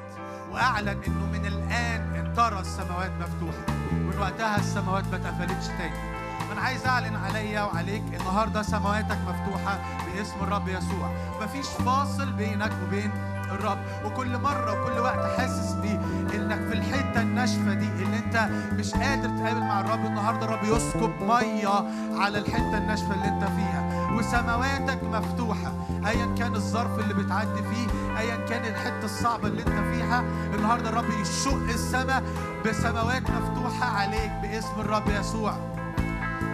وأعلن 0.52 1.02
إنه 1.08 1.26
من 1.26 1.46
الآن 1.46 2.15
إن 2.15 2.34
ترى 2.34 2.60
السماوات 2.60 3.12
مفتوحة 3.12 3.74
من 3.92 4.18
وقتها 4.20 4.58
السماوات 4.58 5.04
ما 5.12 5.15
اتقفلتش 5.15 5.68
تاني. 5.68 6.20
أنا 6.52 6.62
عايز 6.62 6.86
أعلن 6.86 7.15
عليا 7.15 7.62
وعليك 7.62 8.04
النهارده 8.04 8.62
سماواتك 8.62 9.18
مفتوحة 9.28 9.80
باسم 10.06 10.36
الرب 10.42 10.68
يسوع. 10.68 11.12
مفيش 11.42 11.68
فاصل 11.68 12.32
بينك 12.32 12.72
وبين 12.84 13.12
الرب 13.52 13.78
وكل 14.06 14.38
مرة 14.38 14.72
وكل 14.82 15.00
وقت 15.00 15.38
حاسس 15.38 15.72
بيه 15.74 16.00
إنك 16.36 16.60
في 16.68 16.74
الحتة 16.74 17.22
الناشفة 17.22 17.74
دي 17.74 17.86
اللي 18.04 18.18
أنت 18.18 18.50
مش 18.74 18.94
قادر 18.94 19.30
تقابل 19.30 19.60
مع 19.60 19.80
الرب. 19.82 20.06
النهارده 20.06 20.46
الرب 20.46 20.64
يسكب 20.64 21.12
مية 21.22 21.84
على 22.20 22.38
الحتة 22.38 22.78
الناشفة 22.78 23.14
اللي 23.14 23.28
أنت 23.28 23.44
فيها. 23.44 24.10
وسماواتك 24.18 25.04
مفتوحة 25.04 25.72
ايا 26.08 26.36
كان 26.38 26.56
الظرف 26.56 27.00
اللي 27.00 27.14
بتعدي 27.14 27.62
فيه 27.64 28.18
ايا 28.20 28.36
كان 28.46 28.66
الحتة 28.66 29.06
الصعبة 29.06 29.48
اللي 29.48 29.62
أنت 29.62 29.70
فيها. 29.94 30.24
النهارده 30.56 30.90
الرب 30.90 31.10
يشق 31.22 31.54
السماء 31.70 32.24
بسماوات 32.66 33.24
مفتوحة 33.30 33.98
عليك 33.98 34.32
باسم 34.42 34.80
الرب 34.80 35.10
يسوع. 35.20 35.54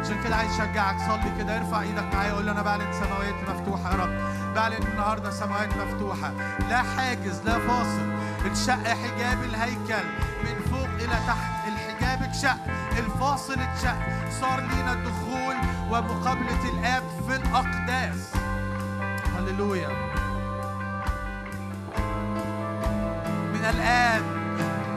عشان 0.06 0.24
كده 0.24 0.36
عايز 0.36 0.52
أشجعك. 0.52 0.98
صلي 1.08 1.32
كده 1.38 1.58
ارفع 1.58 1.82
إيدك 1.82 2.14
معايا 2.14 2.34
قول 2.34 2.46
له 2.46 2.52
أنا 2.52 2.62
بعلن 2.62 2.94
سماوات 2.94 3.36
مفتوحة 3.50 3.92
يا 3.92 3.96
رب. 3.96 4.10
بعلن 4.56 4.88
النهارده 4.88 5.32
سماوات 5.32 5.70
مفتوحة. 5.78 6.32
لا 6.70 6.84
حاجز 6.84 7.42
لا 7.46 7.60
فاصل. 7.60 8.10
انشق 8.46 8.88
حجاب 8.88 9.44
الهيكل 9.44 10.08
من 10.44 10.72
فوق 10.72 10.90
إلى 11.00 11.18
تحت. 11.28 11.68
الحجاب 11.68 12.24
اتشق 12.24 12.58
الفاصل 12.98 13.54
اتشق. 13.60 13.98
صار 14.42 14.60
لينا 14.60 14.94
الدخول 14.94 15.56
ومقابلة 15.90 16.70
الآب 16.74 17.04
في 17.28 17.36
الأقداس. 17.36 18.34
هللويا. 19.38 19.90
من 23.54 23.66
الآن 23.66 24.22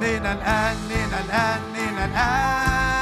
من 0.01 0.27
الآن 0.27 0.77
من 0.77 1.15
الآن 1.25 1.61
من 1.73 1.99
الآن. 1.99 2.98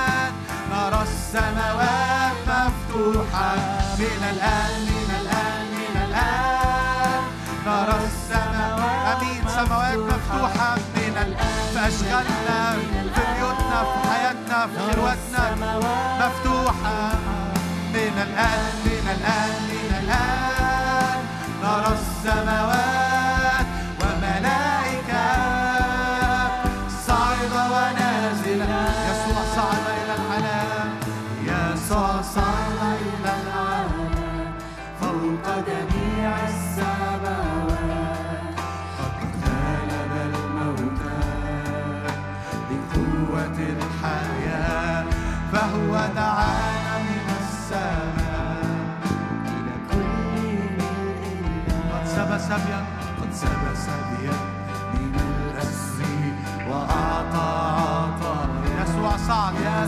نرى 0.71 1.03
السماوات 1.03 2.37
مفتوحة. 2.49 3.55
من 3.99 4.21
الآن 4.33 4.81
من 4.87 5.09
الآن 5.21 5.67
من 5.79 5.95
الآن. 6.07 7.23
نرى 7.67 7.97
السماوات 8.05 9.17
أمين 9.17 9.43
سماوات 9.49 9.99
مفتوحة. 9.99 10.75
من 10.97 11.15
الآن 11.27 11.59
في 11.73 11.79
أشغالنا 11.89 12.59
في 13.15 13.21
بيوتنا 13.35 13.79
في 13.91 13.99
حياتنا 14.11 14.59
في 14.67 14.79
خلوتنا 14.93 15.45
مفتوحة. 16.21 16.99
من 17.95 18.15
الآن 18.27 18.73
من 18.85 19.05
الآن 19.17 19.55
من 19.71 19.91
الآن. 20.03 21.19
نرى 21.63 21.93
السماوات 21.99 23.16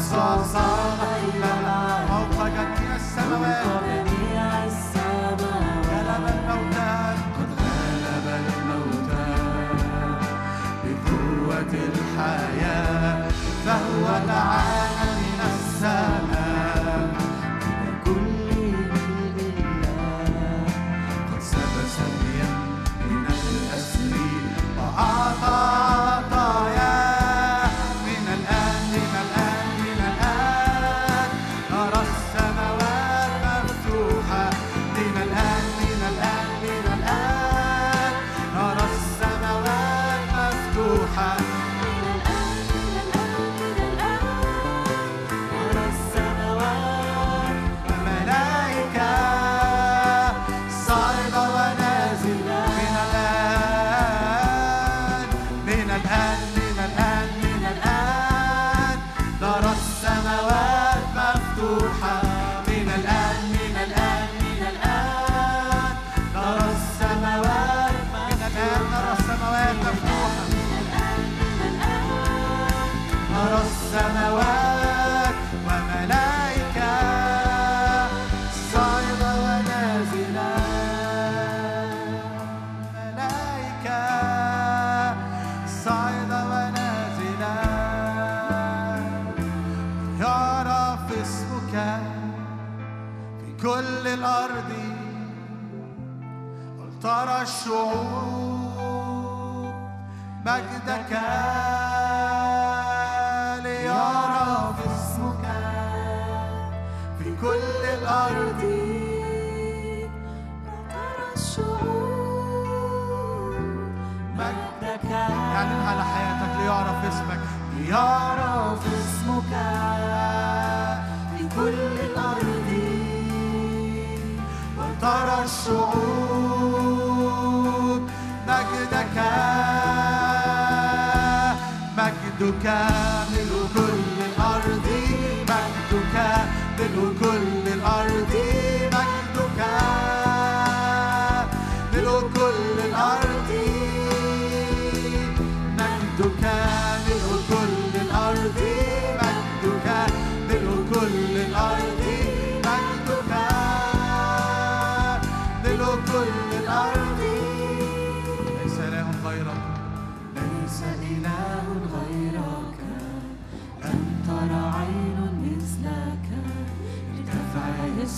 صعد 0.00 0.67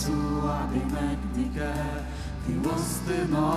يسوع 0.01 0.61
بمجدك 0.71 1.73
في 2.47 2.53
وسطنا 2.65 3.51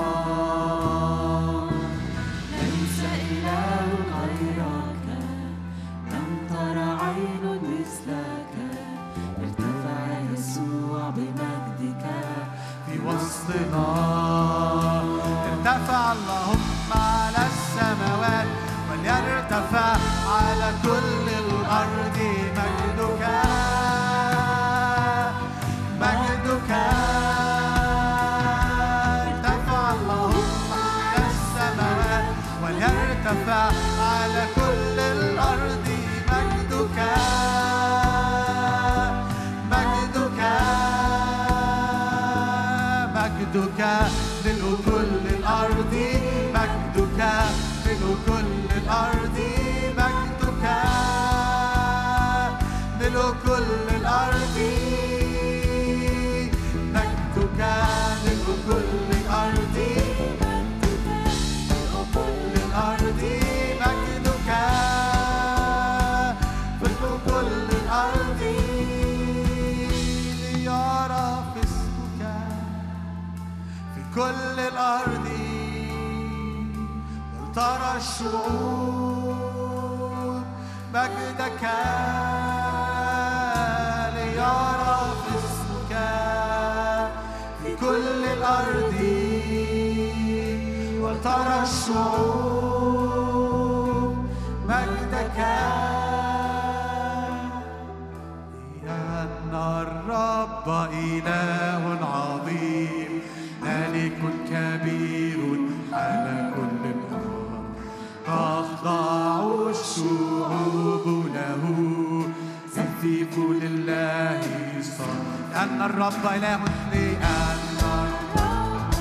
الرب 116.24 116.36
إله 116.36 116.60
لأن 116.92 117.78
الرب 117.84 118.94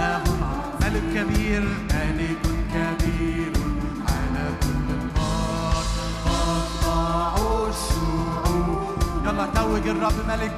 إله 0.00 0.24
ملك 0.80 1.04
كبير 1.14 1.60
ملك 1.92 2.42
كبير 2.74 3.52
على 4.08 4.44
كل 4.62 4.86
الأرض 5.00 5.88
تطلع 6.24 7.34
الشعوب 7.68 8.80
يلا 9.24 9.46
توج 9.54 9.88
الرب 9.88 10.18
ملك 10.28 10.57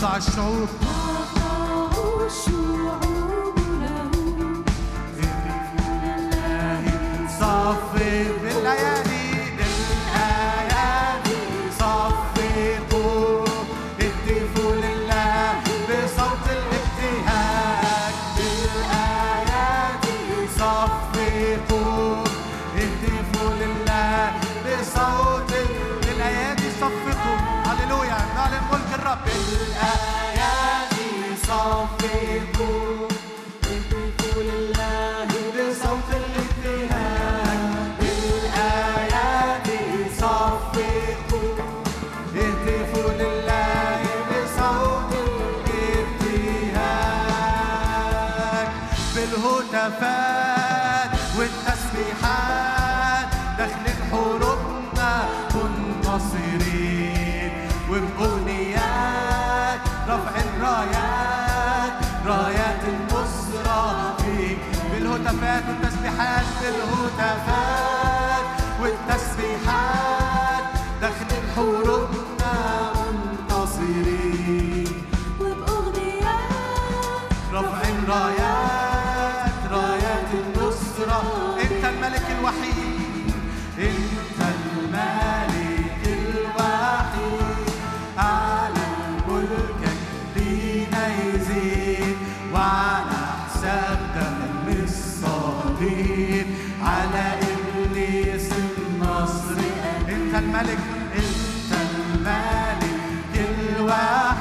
thy 0.00 0.18
soul 0.18 0.89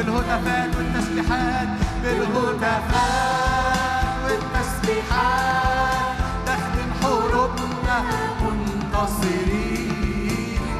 بالهتافات 0.00 0.76
والتسبيحات 0.76 1.68
بالهتافات 2.02 3.60
والتسبيحات. 4.24 6.16
نخدم 6.46 6.90
حروبنا 7.02 7.96
منتصرين. 8.42 9.90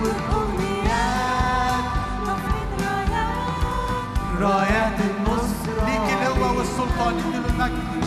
والأمنيات 0.02 1.84
نفرض 2.22 2.70
رايات 2.80 4.40
رايات 4.40 4.98
النصر 5.10 5.74
ليك 5.86 6.06
الهوى 6.16 6.50
والسلطان 6.56 7.14
ليك 7.14 7.44
المجد. 7.44 8.04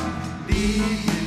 ليك 0.49 1.22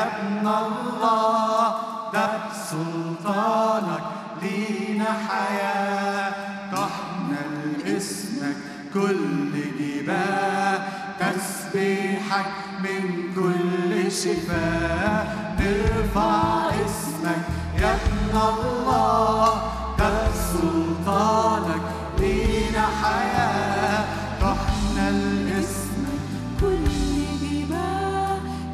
ابن 0.00 0.46
الله. 0.46 1.74
ده 2.12 2.30
سلطانك 2.70 4.04
لينا 4.42 5.12
حياة. 5.28 6.32
تحمل 6.72 7.96
اسمك 7.96 8.69
كل 8.94 9.52
جباه 9.80 10.78
تسبيحك 11.20 12.52
من 12.82 13.02
كل 13.34 14.12
شفاء. 14.12 15.22
نرفع 15.60 16.70
اسمك 16.70 17.44
يا 17.80 17.94
ابن 17.94 18.34
الله 18.48 19.62
ده 19.98 20.12
سلطانك 20.52 21.82
لينا 22.18 22.86
حياة. 23.02 24.04
تحمل 24.40 25.52
اسمك 25.60 26.20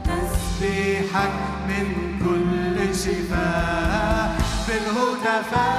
تسبيحك 0.05 1.35
من 1.69 1.87
كل 2.25 2.95
شفاء. 2.95 4.39
بالهتافات 4.69 5.76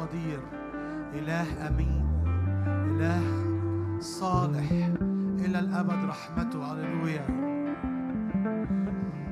قدير 0.00 0.40
اله 1.14 1.68
امين 1.68 2.04
اله 3.00 3.45
صالح 4.00 4.72
إلى 5.40 5.58
الأبد 5.58 6.04
رحمته 6.04 6.72
هللويا. 6.72 7.26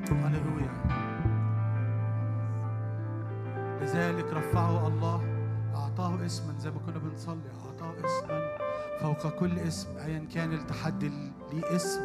هللويا. 0.09 0.71
لذلك 3.81 4.33
رفعه 4.33 4.87
الله 4.87 5.21
أعطاه 5.75 6.25
اسما 6.25 6.59
زي 6.59 6.71
ما 6.71 6.79
كنا 6.79 6.97
بنصلي 6.97 7.51
أعطاه 7.65 7.95
اسما 8.05 8.57
فوق 8.99 9.29
كل 9.29 9.59
اسم 9.59 9.97
أيا 9.97 10.27
كان 10.33 10.53
التحدي 10.53 11.09
ليه 11.53 11.75
اسم. 11.75 12.01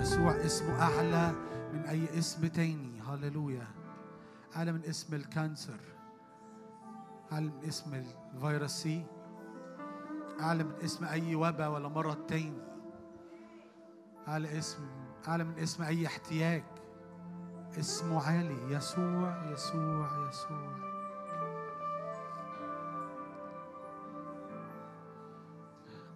يسوع 0.00 0.36
اسمه 0.36 0.82
أعلى 0.82 1.32
من 1.72 1.80
أي 1.80 2.18
اسم 2.18 2.46
تاني. 2.46 3.00
هللويا. 3.08 3.66
أعلى 4.56 4.72
من 4.72 4.84
اسم 4.84 5.14
ال 5.14 5.22
cancer. 5.22 5.80
أعلى 7.32 7.46
من 7.46 7.68
اسم 7.68 8.02
الفيروس 8.34 8.70
سي. 8.70 9.06
أعلى 10.40 10.64
من 10.64 10.74
اسم 10.84 11.04
أي 11.04 11.34
وباء 11.34 11.70
ولا 11.70 11.88
مرض 11.88 12.26
تاني. 12.26 12.62
أعلى 14.28 14.58
اسم 14.58 14.78
أعلى 15.28 15.44
من 15.44 15.58
اسم 15.58 15.82
أي 15.82 16.06
احتياج. 16.06 16.62
اسمه 17.78 18.22
عالي. 18.26 18.74
يسوع 18.74 19.44
يسوع 19.52 20.28
يسوع. 20.28 20.90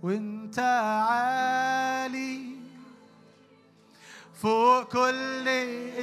وأنت 0.02 0.58
عالي 1.08 2.54
فوق 4.34 4.82
كل 4.82 5.48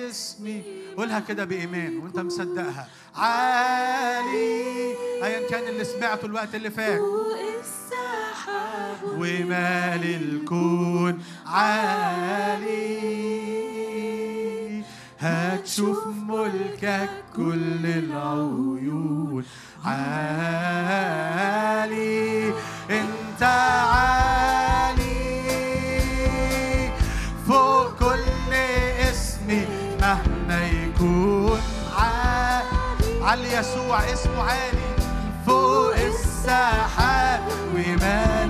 اسمي 0.10 0.64
قولها 0.98 1.20
كده 1.20 1.46
بإيمان 1.46 1.98
وأنت 1.98 2.20
مصدقها. 2.20 2.88
عالي 3.16 4.94
ايا 5.24 5.50
كان 5.50 5.68
اللي 5.68 5.84
سمعته 5.84 6.26
الوقت 6.26 6.56
اللي 6.56 6.70
فات. 6.70 7.02
ومال 9.04 10.04
الكون 10.04 11.24
عالي. 11.48 13.22
هتشوف 15.20 16.08
ملكك 16.08 17.10
كل 17.36 17.86
العيون 17.86 19.44
عالي. 19.86 21.02
انت 22.90 23.44
عالي. 23.44 24.12
فوق 27.48 27.94
كل 28.00 28.54
اسم 29.10 29.48
مهما 30.02 30.60
يكون 30.68 31.62
عالي. 31.98 33.24
علي 33.24 33.54
يسوع 33.54 34.00
اسمه 34.14 34.42
عالي. 34.44 34.92
فوق 35.46 35.96
الساحات 35.96 37.42
ومال 37.74 38.41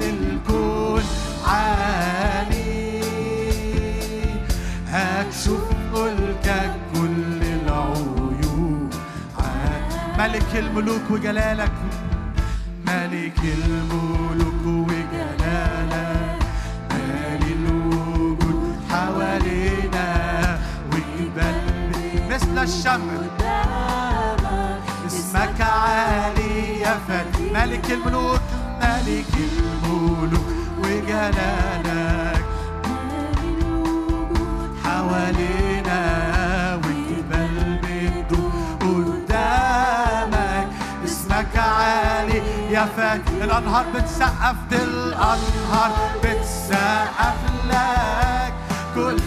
ملك 10.21 10.55
الملوك 10.55 11.01
وجلالك. 11.11 11.71
ملك 12.87 13.39
الملوك 13.43 14.65
وجلالك. 14.65 16.39
مالي 16.89 17.53
الوجود 17.53 18.75
حوالينا. 18.89 20.07
وجبال 20.91 21.91
مثل 22.29 22.63
الشمع. 22.63 23.13
اسمك 25.07 25.61
عالي 25.61 26.79
يا 26.79 26.99
فتى 27.07 27.53
ملك 27.53 27.91
الملوك 27.91 28.41
ملك 28.81 29.33
الملوك 29.49 30.47
وجلالك. 30.83 32.45
حوالينا. 34.83 35.60
والجبال 35.60 35.60
بتدور 35.60 35.60
يفات 42.83 43.21
الأنهار 43.41 43.85
بتسقف 43.95 44.55
دي 44.69 44.75
الأنهار 44.83 45.91
بتسقف 46.23 47.39
لك. 47.69 48.53
كل 48.95 49.17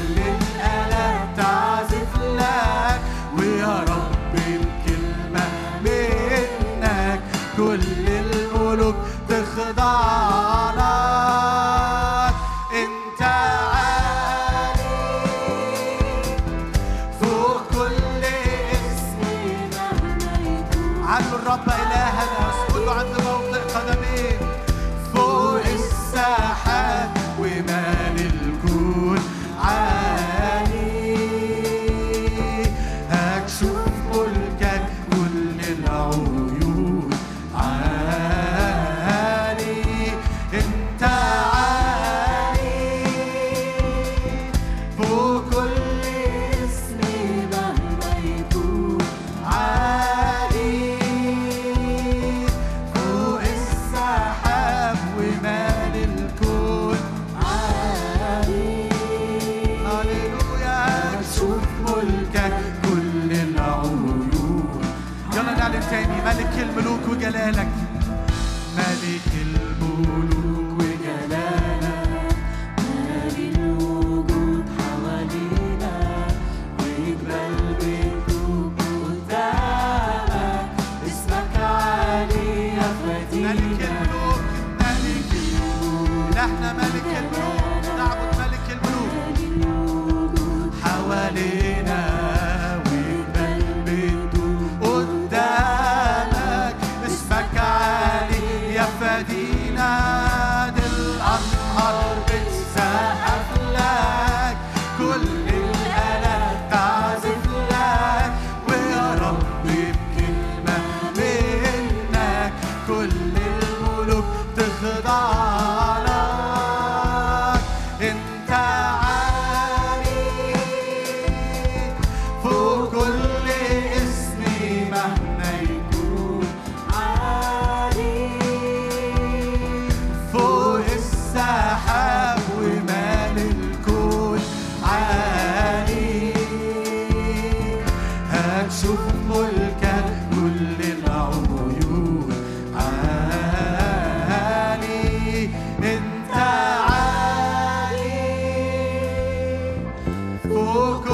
poco. 150.75 151.14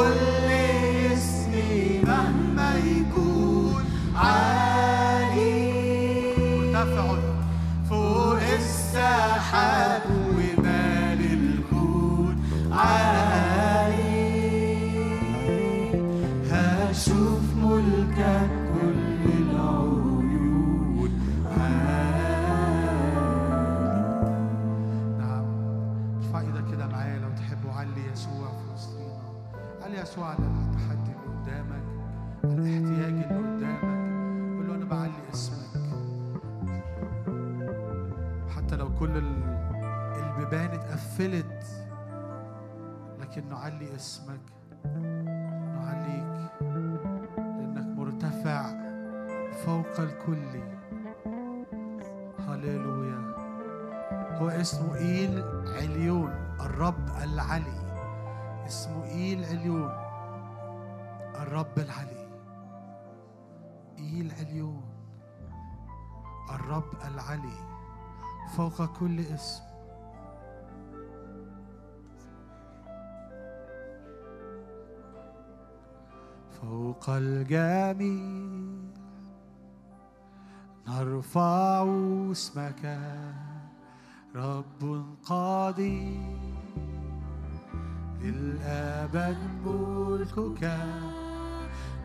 الرب 66.70 67.14
العلي 67.14 67.58
فوق 68.56 68.84
كل 68.98 69.20
اسم. 69.20 69.62
فوق 76.62 77.10
الجميع 77.10 78.80
نرفع 80.88 81.86
اسمك 82.32 82.98
رب 84.34 85.04
قدير 85.26 86.30
للأبد 88.22 89.38
ملكك 89.66 90.62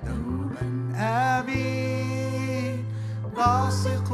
دوما 0.04 0.92
آمين. 0.96 2.95
واثق 3.38 4.10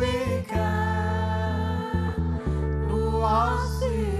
بك. 0.00 0.52
نعظم 2.90 4.17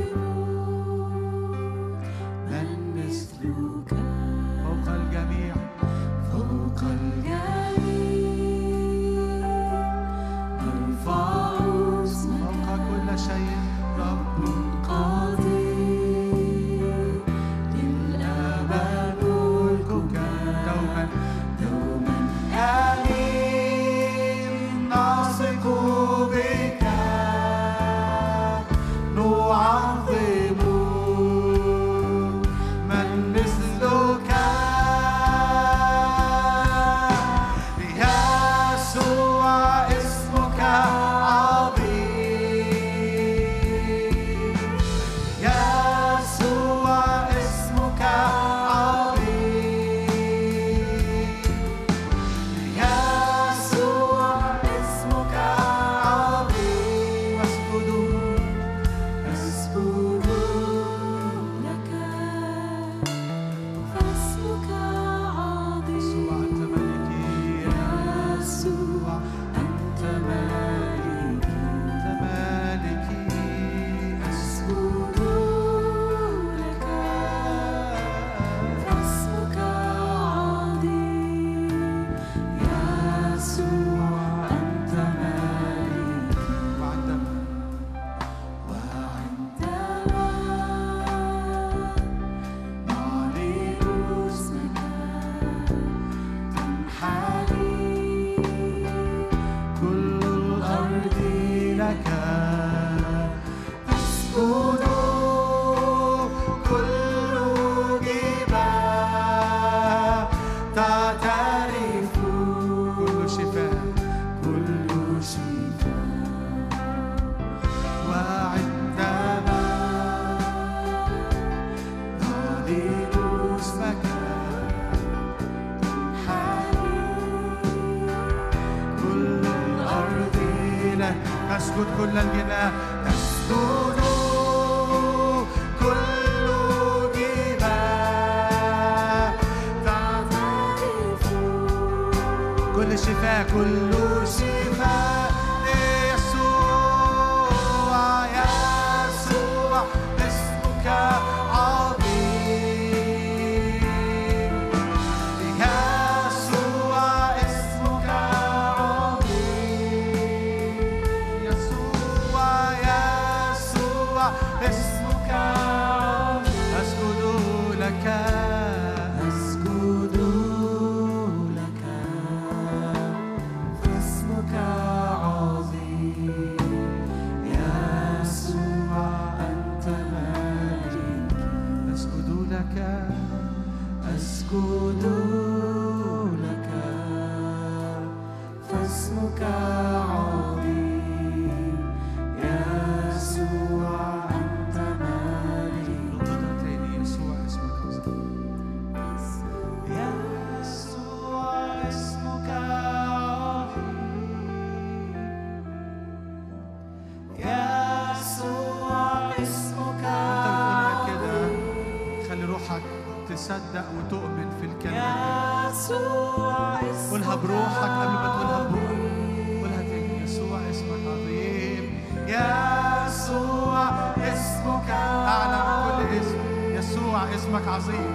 اسمك 227.49 227.69
عظيم. 227.69 228.13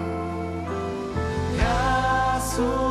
يسوع 1.57 2.82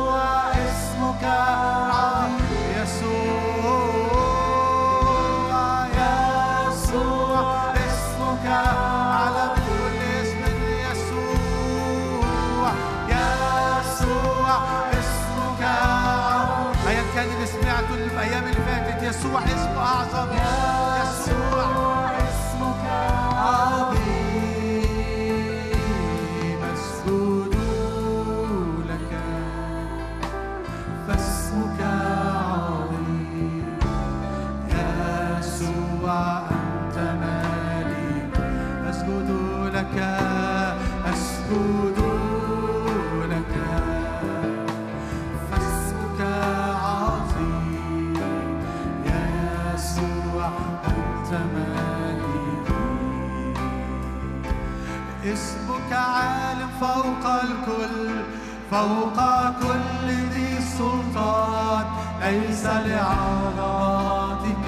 فوق 58.73 59.19
كل 59.61 60.07
ذي 60.33 60.51
سلطان 60.77 61.85
ليس 62.21 62.65
لعظاتك 62.65 64.67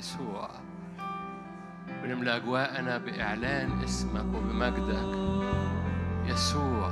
يسوع. 0.00 0.50
بنملأ 2.02 2.36
أجواءنا 2.36 2.98
بإعلان 2.98 3.82
اسمك 3.84 4.34
وبمجدك. 4.34 5.12
يسوع 6.24 6.90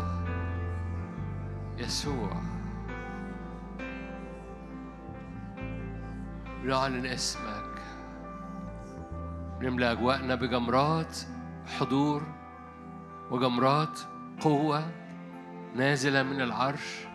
يسوع. 1.79 2.33
بنعلن 6.63 7.07
اسمك. 7.07 7.75
بنملأ 9.61 9.93
أجواءنا 9.93 10.35
بجمرات 10.35 11.19
حضور 11.79 12.23
وجمرات 13.31 14.01
قوة 14.41 14.91
نازلة 15.77 16.23
من 16.23 16.41
العرش. 16.41 17.07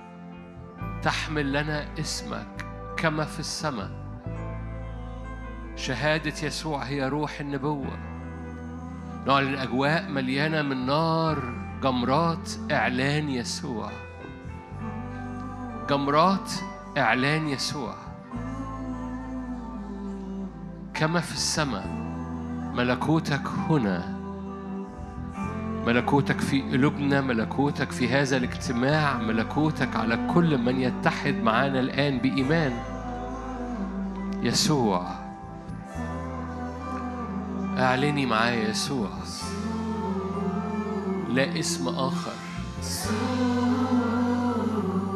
تحمل 1.01 1.53
لنا 1.53 1.99
اسمك 1.99 2.65
كما 2.97 3.25
في 3.25 3.39
السماء. 3.39 4.02
شهادة 5.83 6.33
يسوع 6.43 6.83
هي 6.83 7.07
روح 7.07 7.39
النبوة. 7.39 7.97
نعلن 9.27 9.55
أجواء 9.55 10.09
مليانة 10.09 10.61
من 10.61 10.85
نار 10.85 11.53
جمرات 11.81 12.49
إعلان 12.71 13.29
يسوع. 13.29 13.91
جمرات 15.89 16.51
إعلان 16.97 17.47
يسوع. 17.47 17.95
كما 20.93 21.19
في 21.19 21.33
السماء 21.33 21.87
ملكوتك 22.73 23.47
هنا. 23.69 24.17
ملكوتك 25.85 26.39
في 26.39 26.61
قلوبنا 26.61 27.21
ملكوتك 27.21 27.91
في 27.91 28.09
هذا 28.09 28.37
الاجتماع 28.37 29.17
ملكوتك 29.17 29.95
على 29.95 30.27
كل 30.33 30.57
من 30.57 30.79
يتحد 30.79 31.35
معنا 31.35 31.79
الآن 31.79 32.17
بإيمان. 32.17 32.73
يسوع. 34.43 35.22
اعلني 37.77 38.25
معايا 38.25 38.69
يسوع. 38.69 39.09
لا 41.29 41.59
اسم 41.59 41.87
آخر. 41.87 42.33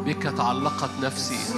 بك 0.06 0.22
تعلقت 0.22 0.90
نفسي. 1.02 1.54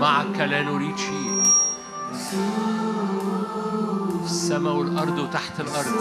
معك 0.00 0.38
لا 0.38 0.62
نريد 0.62 0.96
شيء. 0.96 1.42
في 4.20 4.24
السماء 4.24 4.72
والأرض 4.72 5.18
وتحت 5.18 5.60
الأرض. 5.60 6.00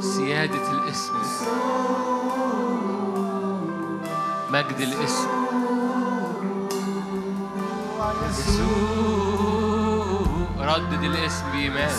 سيادة 0.00 0.72
الاسم. 0.72 1.12
مجد 4.52 4.80
الاسم. 4.80 5.45
ردد 10.58 11.02
الاسم 11.02 11.44
بإيمان 11.52 11.90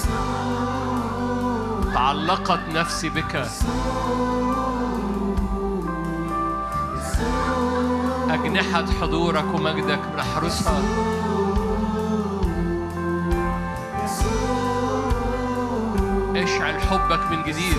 تعلقت 1.93 2.59
نفسي 2.73 3.09
بك. 3.09 3.47
أجنحة 8.29 8.85
حضورك 9.01 9.45
ومجدك 9.53 9.99
نحرسها 10.17 10.81
اشعل 16.35 16.81
حبك 16.81 17.31
من 17.31 17.43
جديد. 17.43 17.77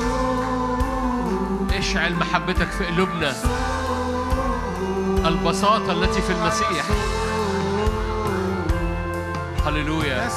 اشعل 1.79 2.15
محبتك 2.15 2.71
في 2.71 2.87
قلوبنا. 2.87 3.33
البساطة 5.29 5.93
التي 5.93 6.23
في 6.23 6.33
المسيح. 6.33 6.85
هللويا. 9.79 10.29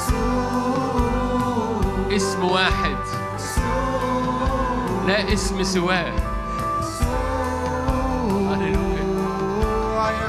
اسم 2.16 2.44
واحد. 2.44 2.96
لا 5.06 5.32
اسم 5.32 5.62
سواه. 5.62 6.12
هللويا. 8.50 9.04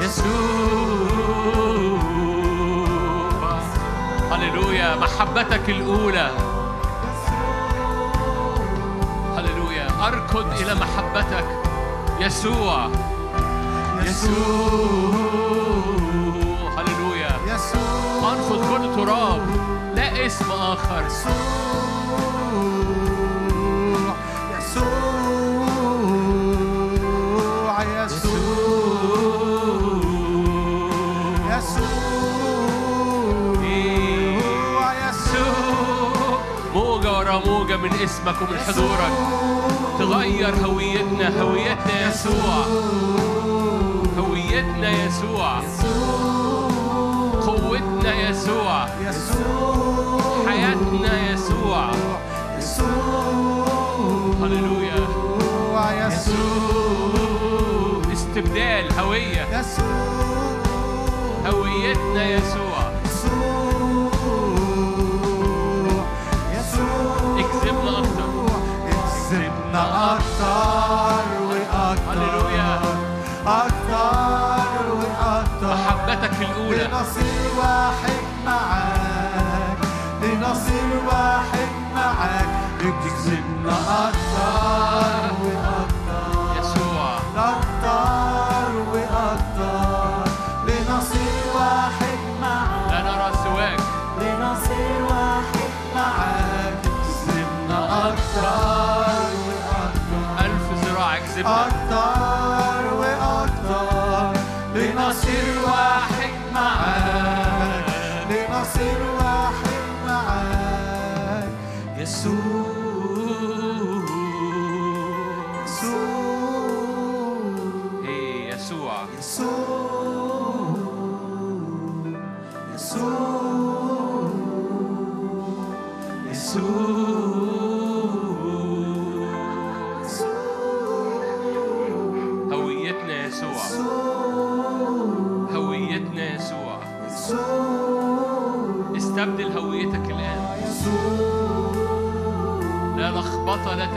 يسوع. 0.01 0.33
هللويا. 4.31 4.95
محبتك 4.95 5.69
الأولى. 5.69 6.31
هللويا. 9.37 9.87
أركض 10.07 10.53
إلى 10.61 10.75
محبتك. 10.75 11.45
يسوع. 12.19 12.89
يسوع. 14.03 15.62
كل 18.73 18.95
تراب 18.95 19.41
لا 19.95 20.25
اسم 20.25 20.51
آخر. 20.51 21.03
موجة 36.75 37.11
ورا 37.11 37.41
موجة 37.45 37.77
من 37.77 37.93
اسمك 38.03 38.41
ومن 38.41 38.57
حضورك 38.57 39.13
تغير 39.99 40.55
هويتنا 40.65 41.41
هويتنا 41.41 42.07
يسوع. 42.07 42.65
هويتنا 44.17 44.91
يسوع. 45.05 45.59
قوتنا 45.59 45.82
يسوع. 48.43 48.87
حياتنا 50.47 51.31
يسوع. 51.31 51.91
هللويا. 54.41 55.07
يسوع. 56.07 57.33
استبدال 58.13 58.99
هوية. 58.99 59.61
هويتنا 61.45 62.23
يسوع. 62.23 62.91
اكذبنا 67.37 67.99
أكتر. 67.99 68.29
اكذبنا 68.89 70.13
أكتر 70.13 71.23
وأكتر. 71.47 72.11
هللويا. 72.11 72.81
أكتر 73.47 74.85
وأكتر. 74.95 75.73
محبتك 75.73 76.41
الأولى. 76.41 76.83
لنصير 76.83 77.33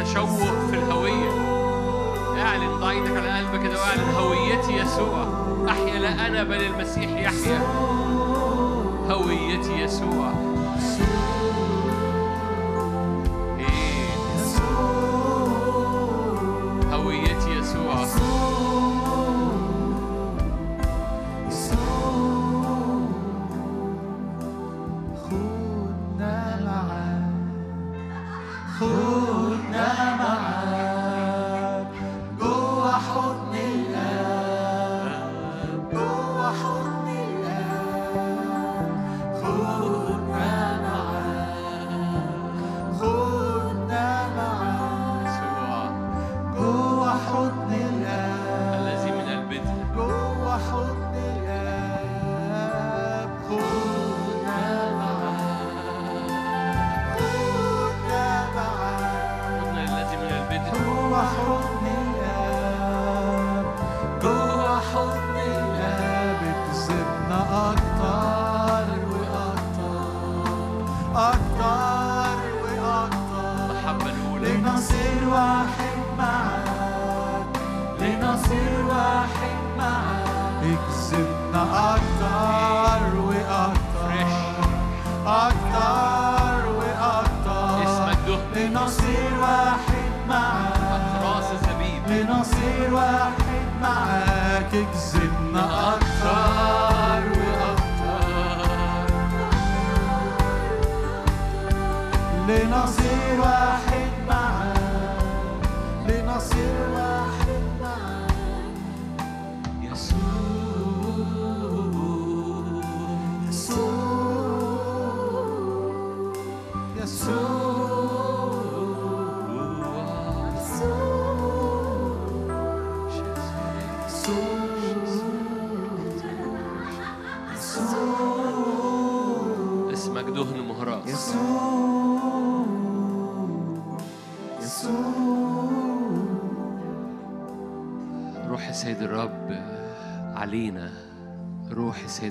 تشوه 0.07 0.69
في 0.71 0.77
الهوية. 0.77 1.31
أعلن 2.43 2.79
ضع 2.81 2.91
إيدك 2.91 3.17
على 3.17 3.39
قلبك 3.39 3.63
كده 3.63 3.81
واعلن 3.81 4.15
هويتي 4.15 4.73
يسوع. 4.73 5.27
أحيا 5.69 5.99
لا 5.99 6.27
أنا 6.27 6.45
بل 6.45 6.61
المسيح 6.65 7.11
يحيا. 7.11 7.63
هويتي 9.11 9.81
يسوع. 9.81 10.33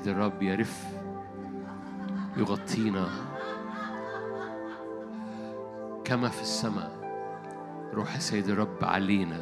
السيد 0.05 0.17
الرب 0.17 0.41
يرف 0.41 0.85
يغطينا. 2.37 3.07
كما 6.03 6.29
في 6.29 6.41
السماء 6.41 6.91
روح 7.93 8.15
السيد 8.15 8.49
الرب 8.49 8.83
علينا 8.83 9.41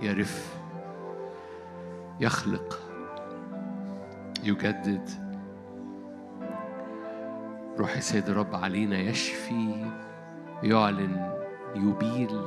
يرف 0.00 0.58
يخلق 2.20 2.80
يجدد. 4.44 5.10
روح 7.78 7.96
السيد 7.96 8.28
الرب 8.28 8.54
علينا 8.54 8.98
يشفي 8.98 9.90
يعلن 10.62 11.32
يبيل 11.74 12.40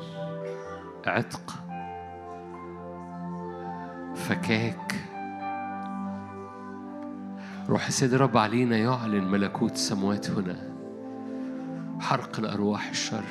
عتق 1.08 1.54
فكاك. 4.16 5.09
روح 7.70 7.88
السيد 7.88 8.14
الرب 8.14 8.38
علينا 8.38 8.78
يعلن 8.78 9.32
ملكوت 9.32 9.72
السماوات 9.72 10.30
هنا. 10.30 10.58
حرق 12.00 12.40
الأرواح 12.40 12.90
الشر. 12.90 13.24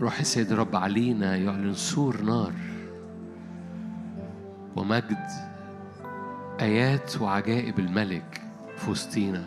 روح 0.00 0.18
السيد 0.20 0.52
الرب 0.52 0.76
علينا 0.76 1.36
يعلن 1.36 1.74
سور 1.74 2.22
نار 2.22 2.52
ومجد 4.76 5.26
آيات 6.60 7.20
وعجائب 7.20 7.78
الملك 7.78 8.42
في 8.76 8.90
وسطينا. 8.90 9.44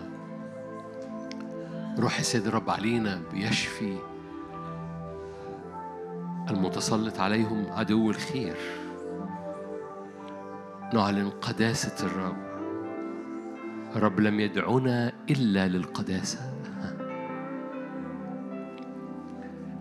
روح 1.99 2.19
السيد 2.19 2.47
الرب 2.47 2.69
علينا 2.69 3.21
بيشفي 3.32 3.97
المتسلط 6.49 7.19
عليهم 7.19 7.65
عدو 7.71 8.09
الخير. 8.09 8.57
نعلن 10.93 11.30
قداسة 11.30 12.05
الرب. 12.05 12.44
الرب 13.95 14.19
لم 14.19 14.39
يدعنا 14.39 15.11
إلا 15.29 15.67
للقداسة. 15.67 16.39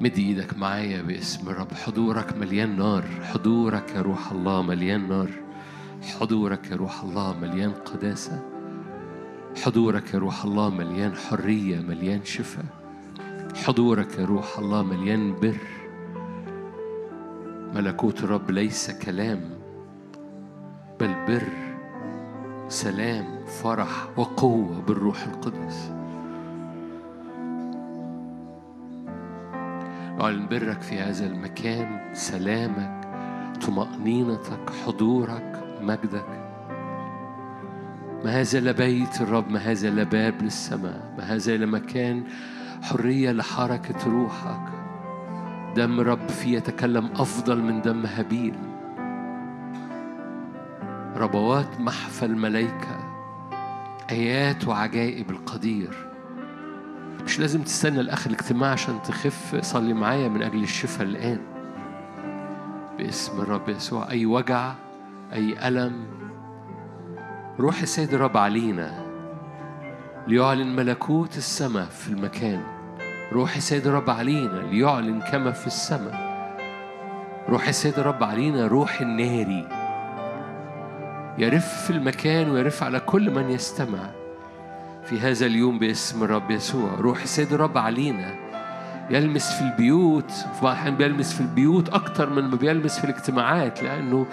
مد 0.01 0.19
إيدك 0.19 0.59
معايا 0.59 1.03
باسم 1.03 1.49
الرب. 1.49 1.73
حضورك 1.75 2.39
مليان 2.39 2.77
نار. 2.77 3.05
حضورك 3.23 3.91
يا 3.97 4.03
روح 4.03 4.33
الله 4.33 4.63
مليان 4.63 5.09
نار. 5.09 5.31
حضورك 6.03 6.71
يا 6.71 6.77
روح 6.77 7.03
الله 7.03 7.39
مليان 7.41 7.73
قداسة. 7.73 8.43
حضورك 9.65 10.15
يا 10.15 10.19
روح 10.19 10.45
الله 10.45 10.71
مليان 10.71 11.15
حرية 11.15 11.81
مليان 11.81 12.25
شفاء. 12.25 12.67
حضورك 13.55 14.19
يا 14.19 14.25
روح 14.25 14.59
الله 14.59 14.83
مليان 14.83 15.35
بر. 15.35 15.61
ملكوت 17.75 18.25
الرب 18.25 18.51
ليس 18.51 18.91
كلام 18.91 19.41
بل 21.01 21.15
بر 21.29 21.49
سلام. 22.69 23.34
فرح 23.63 24.07
وقوة 24.17 24.83
بالروح 24.89 25.23
القدس. 25.23 25.93
أعلن 30.21 30.47
برك 30.47 30.83
في 30.83 31.01
هذا 31.01 31.27
المكان 31.27 32.15
سلامك 32.15 33.09
طمأنينتك 33.67 34.71
حضورك 34.87 35.79
مجدك. 35.81 36.27
ما 38.25 38.41
هذا 38.41 38.61
لبيت 38.61 39.21
الرب 39.21 39.51
ما 39.51 39.59
هذا 39.59 39.91
لباب 39.91 40.43
للسماء. 40.43 41.15
ما 41.19 41.25
هذا 41.25 41.57
لمكان 41.57 42.25
حرية 42.83 43.33
لحركة 43.33 44.11
روحك. 44.11 44.69
دم 45.77 46.01
رب 46.01 46.29
فيه 46.29 46.57
يتكلم 46.57 47.09
أفضل 47.17 47.63
من 47.63 47.83
دم 47.83 48.07
هابيل. 48.07 48.55
ربوات 51.17 51.81
محفى 51.81 52.25
الملائكة 52.25 53.04
آيات 54.11 54.69
وعجائب 54.69 55.31
القدير. 55.31 55.91
مش 57.25 57.41
لازم 57.41 57.63
تستنى 57.63 58.03
لآخر 58.03 58.31
الاجتماع 58.31 58.71
عشان 58.73 59.03
تخف. 59.03 59.57
صلي 59.61 59.95
معايا 59.95 60.29
من 60.29 60.43
أجل 60.43 60.63
الشفاء 60.63 61.07
الآن. 61.07 61.39
باسم 62.99 63.41
الرب 63.41 63.69
يسوع. 63.69 64.11
أي 64.11 64.27
وجع 64.27 64.73
أي 65.33 65.69
ألم. 65.69 66.05
روح 67.61 67.81
السيد 67.81 68.15
الرب 68.15 68.37
علينا. 68.37 69.05
ليعلن 70.27 70.77
ملكوت 70.77 71.37
السماء 71.37 71.87
في 71.87 72.09
المكان. 72.09 72.63
روح 73.33 73.57
السيد 73.57 73.87
الرب 73.87 74.11
علينا. 74.11 74.59
ليعلن 74.71 75.21
كما 75.21 75.51
في 75.51 75.67
السماء. 75.67 76.25
روح 77.49 77.69
السيد 77.69 77.99
الرب 77.99 78.23
علينا. 78.23 78.67
روح 78.67 79.01
الناري. 79.01 79.84
يرف 81.39 81.85
في 81.85 81.91
المكان 81.91 82.51
ويرف 82.51 82.83
على 82.83 83.01
كل 83.01 83.31
من 83.31 83.51
يستمع. 83.51 84.11
في 85.05 85.21
هذا 85.21 85.47
اليوم 85.47 85.79
باسم 85.79 86.25
الرب 86.25 86.51
يسوع 86.51 86.95
روح 86.95 87.23
السيد 87.23 87.53
الرب 87.53 87.79
علينا. 87.79 88.35
يلمس 89.11 89.53
في 89.53 89.63
البيوت 89.63 90.31
في 90.31 90.63
بعض 90.63 90.73
الأحيان 90.73 90.97
بيلمس 90.97 91.35
في 91.35 91.41
البيوت 91.41 91.89
أكتر 91.89 92.31
من 92.31 92.45
ما 92.45 92.57
بيلمس 92.57 92.99
في 92.99 93.05
الاجتماعات 93.05 93.83
لأنه 93.83 94.27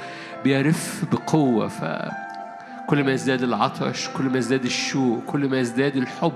بيرف 0.43 1.05
بقوة. 1.11 1.67
فكل 1.67 3.03
ما 3.03 3.11
يزداد 3.11 3.43
العطش 3.43 4.09
كل 4.09 4.23
ما 4.23 4.37
يزداد 4.37 4.65
الشوق 4.65 5.23
كل 5.25 5.49
ما 5.49 5.59
يزداد 5.59 5.95
الحب 5.95 6.33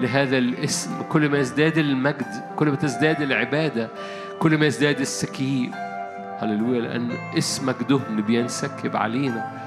لهذا 0.00 0.38
الاسم 0.38 0.90
كل 1.02 1.28
ما 1.28 1.38
يزداد 1.38 1.78
المجد 1.78 2.42
كل 2.56 2.70
ما 2.70 2.76
تزداد 2.76 3.22
العبادة 3.22 3.88
كل 4.38 4.58
ما 4.58 4.66
يزداد 4.66 5.00
السكيب 5.00 5.74
هللويا 6.38 6.80
لأن 6.80 7.10
اسمك 7.38 7.76
دهن 7.88 8.22
بينسكب 8.26 8.96
علينا. 8.96 9.65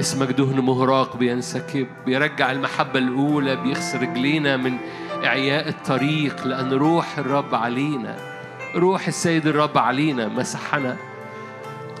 اسمك 0.00 0.28
دهن 0.28 0.60
مهراق 0.60 1.16
بينسكب 1.16 1.86
بيرجع 2.06 2.52
المحبة 2.52 2.98
الأولى 2.98 3.56
بيغسل 3.56 4.02
رجلينا 4.02 4.56
من 4.56 4.76
إعياء 5.24 5.68
الطريق 5.68 6.46
لأن 6.46 6.72
روح 6.72 7.18
الرب 7.18 7.54
علينا 7.54 8.16
روح 8.76 9.06
السيد 9.06 9.46
الرب 9.46 9.78
علينا 9.78 10.28
مسحنا. 10.28 10.96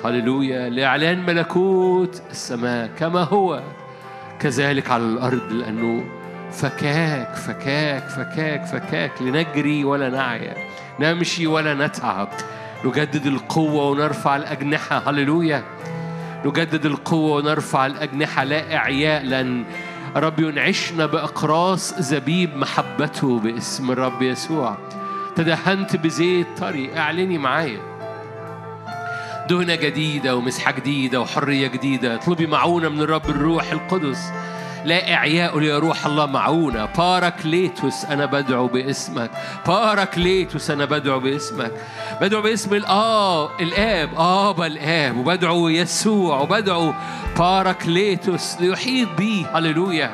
هللويا! 0.04 0.68
لإعلان 0.68 1.26
ملكوت 1.26 2.22
السماء 2.30 2.90
كما 2.98 3.22
هو 3.22 3.62
كذلك 4.40 4.90
على 4.90 5.02
الأرض 5.02 5.52
لأنه 5.52 6.04
فكاك 6.52 7.34
فكاك 7.34 8.08
فكاك 8.08 8.64
فكاك 8.64 9.22
لنجري 9.22 9.84
ولا 9.84 10.10
نعيا 10.10 10.54
نمشي 11.00 11.46
ولا 11.46 11.86
نتعب. 11.86 12.28
نجدد 12.84 13.26
القوة 13.26 13.90
ونرفع 13.90 14.36
الأجنحة. 14.36 15.10
هللويا! 15.10 15.64
نجدد 16.44 16.86
القوة 16.86 17.36
ونرفع 17.36 17.86
الأجنحة 17.86 18.44
لا 18.44 18.76
إعياء 18.76 19.22
لأن 19.22 19.64
رب 20.16 20.40
ينعشنا 20.40 21.06
بأقراص 21.06 21.94
زبيب 21.94 22.56
محبته 22.56 23.38
باسم 23.38 23.90
الرب 23.90 24.22
يسوع. 24.22 24.76
تدهنت 25.36 25.96
بزيت 25.96 26.46
طري 26.58 26.98
اعلني 26.98 27.38
معايا. 27.38 27.80
دهنة 29.50 29.74
جديدة 29.74 30.36
ومسحة 30.36 30.72
جديدة 30.72 31.20
وحرية 31.20 31.66
جديدة. 31.66 32.14
اطلبي 32.14 32.46
معونة 32.46 32.88
من 32.88 33.00
الرب 33.00 33.30
الروح 33.30 33.72
القدس. 33.72 34.30
لا 34.84 35.14
إعياء 35.14 35.62
يا 35.62 35.78
روح 35.78 36.06
الله 36.06 36.26
معونة. 36.26 36.84
باراكليتوس 36.84 38.04
أنا 38.04 38.26
بدعو 38.26 38.66
باسمك. 38.66 39.30
باراكليتوس 39.66 40.70
أنا 40.70 40.84
بدعو 40.84 41.20
باسمك. 41.20 41.72
بدعو 42.20 42.42
باسم 42.42 42.74
الآب. 42.74 43.50
الآب 43.60 44.10
آبا 44.16 44.66
الآب. 44.66 45.16
وبدعو 45.16 45.68
يسوع. 45.68 46.40
وبدعو 46.40 46.94
باراكليتوس 47.38 48.60
ليحيط 48.60 49.08
بي. 49.18 49.46
هللويا. 49.54 50.10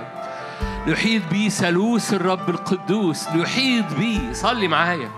ليحيط 0.87 1.23
بي 1.31 1.51
ثالوث 1.51 2.15
الرب 2.15 2.51
القدوس. 2.51 3.29
ليحيط 3.35 3.85
بي. 3.99 4.35
صلي 4.35 4.69
معايا. 4.69 5.11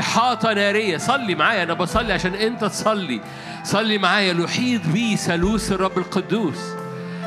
إحاطة 0.00 0.52
نارية. 0.52 0.96
صلي 0.96 1.34
معايا. 1.34 1.62
أنا 1.62 1.74
بصلي 1.74 2.12
عشان 2.12 2.34
أنت 2.34 2.64
تصلي. 2.64 3.20
صلي 3.64 3.98
معايا. 3.98 4.32
ليحيط 4.32 4.80
بي 4.86 5.16
ثالوث 5.16 5.72
الرب 5.72 5.98
القدوس. 5.98 6.81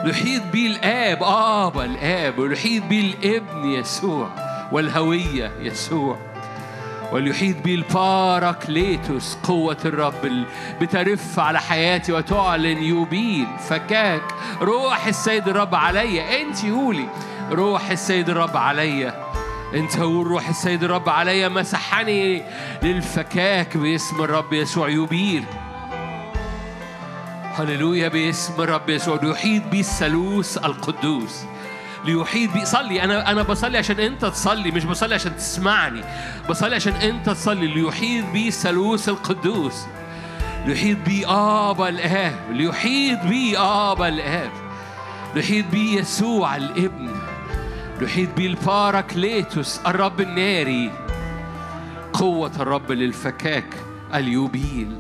يحيط 0.06 0.42
بي 0.52 0.68
الآب. 0.68 1.24
آبا 1.24 1.86
الآب 1.86 2.40
ويحيط 2.40 2.84
بي 2.84 3.00
الابن 3.00 3.66
يسوع. 3.66 4.30
والهوية 4.72 5.52
يسوع. 5.60 6.18
وليحيط 7.12 7.56
بي 7.64 7.76
الباراكليتوس 7.76 9.38
قوة 9.44 9.78
الرب 9.86 10.26
ال- 10.26 10.46
بترف 10.82 11.40
على 11.40 11.62
حياتي 11.62 12.12
وتعلن 12.12 12.84
يوبيل 12.84 13.48
فكاك. 13.70 14.22
روح 14.62 15.08
السيد 15.08 15.48
الرب 15.48 15.76
عليا 15.76 16.42
انت 16.42 16.66
قولي. 16.66 17.08
روح 17.52 17.90
السيد 17.90 18.30
الرب 18.30 18.58
عليا 18.58 19.26
انت 19.74 20.00
قول 20.00 20.28
روح 20.28 20.50
السيد 20.50 20.84
الرب 20.84 21.10
عليا 21.10 21.50
مسحني 21.50 22.42
للفكاك 22.84 23.78
باسم 23.78 24.22
الرب 24.24 24.54
يسوع. 24.54 24.90
يوبيل 24.90 25.44
هللويا 27.58 28.08
باسم 28.08 28.62
الرب 28.62 28.90
يسوع. 28.90 29.20
يحيط 29.24 29.64
بي 29.64 29.80
الثالوث 29.80 30.58
القدوس. 30.58 31.44
ليحيط 32.06 32.54
بي 32.54 32.66
صلي. 32.66 33.04
أنا 33.04 33.32
أنا 33.32 33.44
بصلي 33.44 33.78
عشان 33.78 34.00
أنت 34.00 34.26
تصلي 34.26 34.72
مش 34.72 34.86
بصلي 34.86 35.16
عشان 35.16 35.36
تسمعني. 35.36 36.02
بصلي 36.50 36.76
عشان 36.76 36.94
أنت 36.94 37.30
تصلي. 37.30 37.68
ليحيط 37.68 38.26
بي 38.34 38.52
ثالوث 38.52 39.10
القدوس. 39.10 39.86
ليحيط 40.66 40.98
بي 41.06 41.26
ابا 41.28 41.90
الآب. 41.90 42.52
ليحيط 42.52 43.24
بي 43.24 43.58
ابا 43.58 44.08
الآب. 44.08 44.52
ليحيط 45.36 45.66
بي 45.72 45.94
يسوع 45.94 46.56
الابن. 46.56 47.10
ليحيط 48.02 48.30
بي 48.38 48.48
الباراكليتوس 48.48 49.80
الرب 49.88 50.22
الناري. 50.22 50.92
قوة 52.14 52.52
الرب 52.60 52.92
للفكاك 52.92 53.76
اليوبيل. 54.14 54.98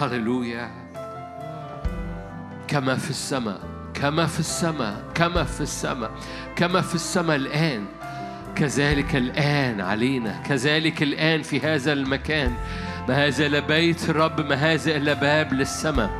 هللويا. 0.00 0.81
كما 2.68 2.96
في 2.96 3.10
السماء 3.10 3.58
كما 3.94 4.26
في 4.26 4.40
السماء 4.40 5.04
كما 5.14 5.44
في 5.44 5.60
السماء 5.60 6.10
كما 6.56 6.80
في 6.80 6.94
السماء 6.94 7.36
الآن. 7.36 7.84
كذلك 8.56 9.16
الآن 9.16 9.80
علينا 9.80 10.42
كذلك 10.48 11.02
الآن 11.02 11.42
في 11.42 11.60
هذا 11.60 11.92
المكان. 11.92 12.52
ما 13.08 13.26
هذا 13.26 13.48
لا 13.48 13.60
بيت 13.60 14.10
الرب 14.10 14.40
ما 14.40 14.54
هذا 14.54 14.96
إلا 14.96 15.12
باب 15.12 15.52
للسماء. 15.52 16.10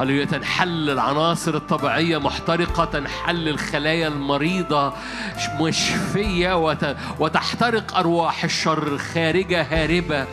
هللويا 0.00 0.24
تنحل 0.24 0.90
العناصر 0.90 1.54
الطبيعية 1.56 2.18
محترقة 2.18 2.84
تنحل 2.84 3.48
الخلايا 3.48 4.08
المريضة 4.08 4.92
مشفية 5.60 6.56
وت- 6.64 6.96
وتحترق 7.18 7.96
أرواح 7.96 8.44
الشر 8.44 8.98
خارجة 8.98 9.62
هاربة. 9.62 10.26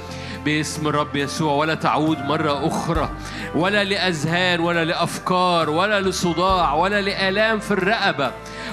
باسم 0.45 0.87
الرب 0.87 1.15
يسوع 1.15 1.53
ولا 1.53 1.75
تعود 1.75 2.17
مرة 2.19 2.67
أخرى 2.67 3.09
ولا 3.55 3.83
لأذهان 3.83 4.59
ولا 4.59 4.85
لأفكار 4.85 5.69
ولا 5.69 6.01
لصداع 6.01 6.73
ولا 6.73 7.01
لآلام 7.01 7.59
في 7.59 7.71
الرقبة 7.71 8.31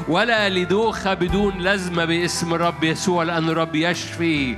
ولا 0.08 0.48
لدوخة 0.48 1.14
بدون 1.14 1.58
لازمة 1.58 2.04
باسم 2.04 2.54
الرب 2.54 2.84
يسوع 2.84 3.22
لأن 3.22 3.48
الرب 3.48 3.74
يشفي 3.74 4.56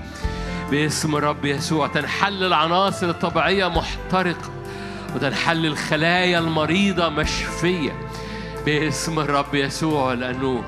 باسم 0.70 1.16
الرب 1.16 1.44
يسوع. 1.44 1.86
تنحل 1.86 2.44
العناصر 2.44 3.10
الطبيعية 3.10 3.68
محترقة 3.68 4.50
وتنحل 5.14 5.66
الخلايا 5.66 6.38
المريضة 6.38 7.08
مشفية 7.08 7.92
باسم 8.66 9.18
الرب 9.18 9.54
يسوع 9.54 10.12
لأنه 10.12 10.64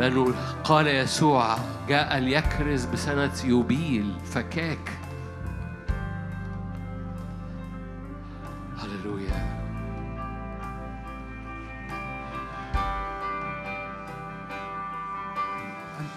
لأنه 0.00 0.34
قال 0.64 0.86
يسوع 0.86 1.56
جاء 1.88 2.18
ليكرز 2.18 2.84
بسنة 2.84 3.32
يوبيل 3.44 4.12
فكاك. 4.32 5.05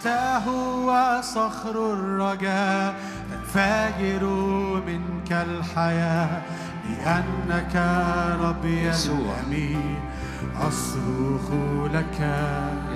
أنت 0.05 0.41
هو 0.47 1.21
صخر 1.21 1.93
الرجاء 1.93 2.95
تنفجر 3.31 4.23
منك 4.88 5.31
الحياة 5.31 6.41
لأنك 6.89 7.76
ربي 8.41 8.88
يسوع. 8.88 9.15
الأمين. 9.15 9.99
أصرخ 10.61 11.51
لك. 11.93 12.38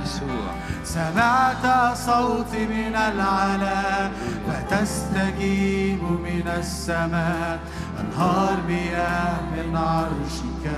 يسوع. 0.04 0.52
سمعت 0.84 1.96
صوتي 1.98 2.68
من 2.68 2.96
العلا 2.96 4.10
فتستجيب 4.48 6.04
من 6.04 6.54
السماء. 6.58 7.60
أنهار 8.00 8.58
مياه 8.68 9.42
من 9.42 9.76
عرشك 9.76 10.72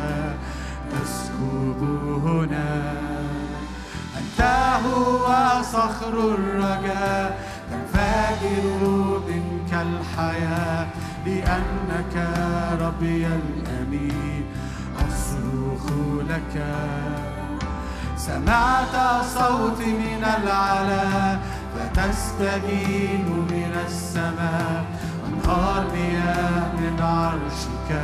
تسكب 0.92 1.84
هنا. 2.26 2.94
أنت 4.40 4.82
هو 4.86 5.62
صخر 5.62 6.14
الرجاء 6.14 7.38
تنفجر 7.72 8.82
منك 9.28 9.72
الحياة 9.74 10.88
لأنك 11.26 12.16
ربي 12.82 13.28
الأمين. 13.28 14.46
أصرخ 15.00 15.92
لك. 16.30 16.66
سمعت 18.18 19.24
صوتي 19.36 19.94
من 19.94 20.24
العلا 20.24 21.40
فتستجيب 21.76 23.28
من 23.28 23.78
السماء. 23.88 24.86
أنهار 25.28 25.86
مياه 25.94 26.72
من 26.78 27.02
عرشك. 27.02 28.04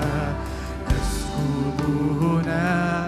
تسكب 0.89 1.79
هنا. 2.21 3.07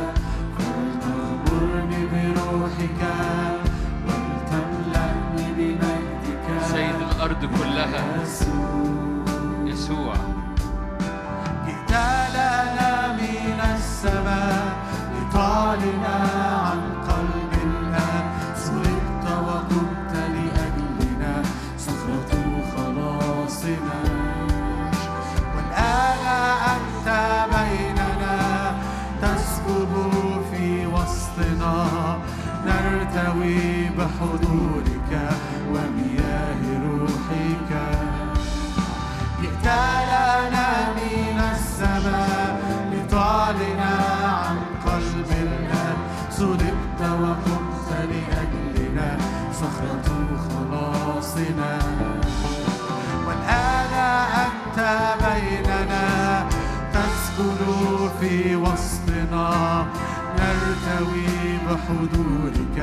نرتوي 60.91 61.57
بحضورك 61.67 62.77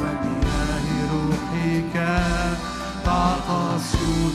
ومياه 0.00 0.86
روحك. 1.12 1.94
تعطش 3.04 3.90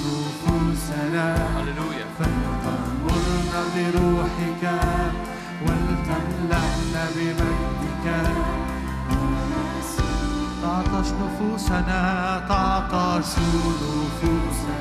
نفوسنا 0.05 1.35
هللويا. 1.55 2.05
فلتغمرنا 2.19 3.61
بروحك 3.75 4.63
ولتملأنا 5.65 7.03
بمجدك. 7.15 8.05
تعطش 10.61 11.09
نفوسنا 11.21 12.01
تعطش 12.49 13.31
نفوسنا. 13.83 14.77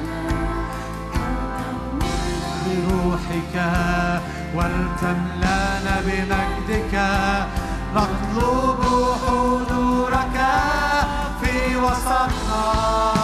بروحك 2.66 3.56
ولتملأنا 4.54 5.94
بمجدك. 6.06 6.94
نطلب 8.36 8.82
حضورك 9.26 10.36
في 11.40 11.76
وسطنا. 11.76 13.15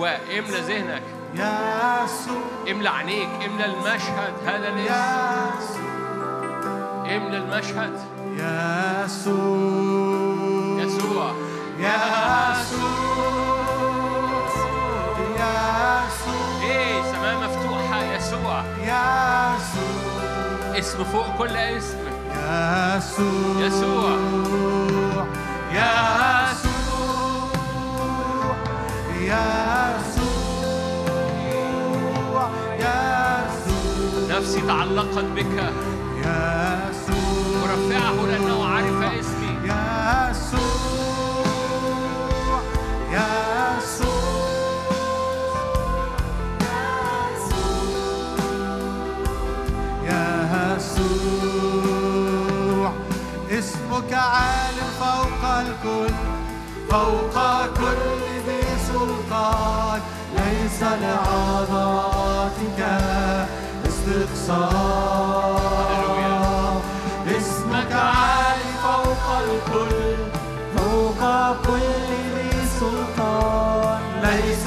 الأجواء. 0.00 0.38
املى 0.38 0.60
ذهنك. 0.60 1.02
يسوع. 1.34 2.42
املى 2.70 2.88
عينيك. 2.88 3.28
املى 3.46 3.64
المشهد. 3.64 4.34
هذا 4.46 4.68
الاسم. 4.68 4.84
يسوع. 5.58 5.86
املى 7.16 7.36
المشهد. 7.36 8.00
يسوع 8.36 9.56
يسوع. 10.80 11.34
يسوع 11.78 12.56
يسوع. 15.30 16.62
إيه 16.62 17.02
سماء 17.02 17.34
مفتوحة. 17.36 18.02
يسوع. 18.02 18.64
يسوع. 18.82 19.98
اسم 20.78 21.04
فوق 21.04 21.36
كل 21.38 21.56
اسم. 21.56 21.98
يسوع. 22.30 23.66
يسوع. 23.66 24.10
يسوع. 25.72 26.10
يسوع 29.20 29.69
نفسي 34.50 34.66
تعلقت 34.66 35.24
بك. 35.24 35.72
يسوع. 36.16 37.62
ورفعه 37.62 38.26
لأنه 38.26 38.64
عرف 38.64 39.02
اسمي. 39.02 39.58
يسوع. 39.64 40.60
يسوع. 43.12 44.50
يسوع. 50.80 52.92
اسمك 53.50 54.12
عال 54.12 54.74
فوق 55.00 55.44
الكل 55.44 56.14
فوق 56.90 57.66
كل 57.66 58.20
ذي 58.46 58.62
سلطان. 58.88 60.00
ليس 60.36 60.80
لعظمتك 60.82 62.80
اسمك 67.36 67.92
عال 67.92 68.60
فوق 68.82 69.26
الكل 69.38 70.16
فوق 70.76 71.20
كل 71.66 71.80
ذي 72.34 72.50
سلطان. 72.80 74.00
ليس 74.22 74.66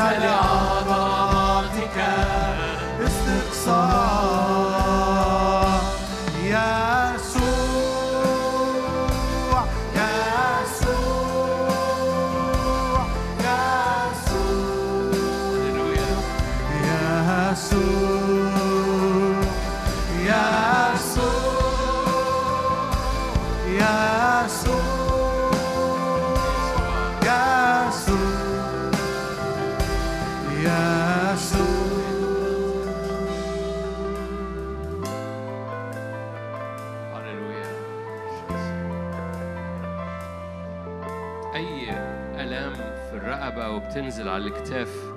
وبتنزل 44.24 44.30
على 44.30 44.46
الكتاف 44.46 45.14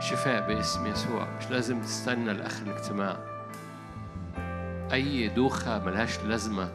شفاء 0.00 0.48
باسم 0.48 0.86
يسوع. 0.86 1.28
مش 1.38 1.50
لازم 1.50 1.80
تستنى 1.80 2.32
لآخر 2.32 2.66
الاجتماع. 2.66 3.16
أي 4.92 5.28
دوخة 5.28 5.84
ملهاش 5.84 6.20
لازمة. 6.24 6.68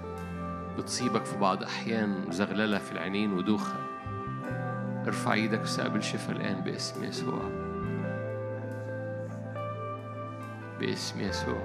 بتصيبك 0.78 1.26
في 1.26 1.38
بعض 1.38 1.64
أحيان 1.64 2.32
زغللة 2.32 2.78
في 2.78 2.92
العينين 2.92 3.34
ودوخة. 3.34 3.76
ارفع 5.08 5.34
إيدك 5.34 5.60
واستقبل 5.60 6.04
شفاء 6.04 6.36
الآن 6.36 6.62
باسم 6.62 7.04
يسوع. 7.04 7.42
باسم 10.80 11.22
يسوع. 11.22 11.62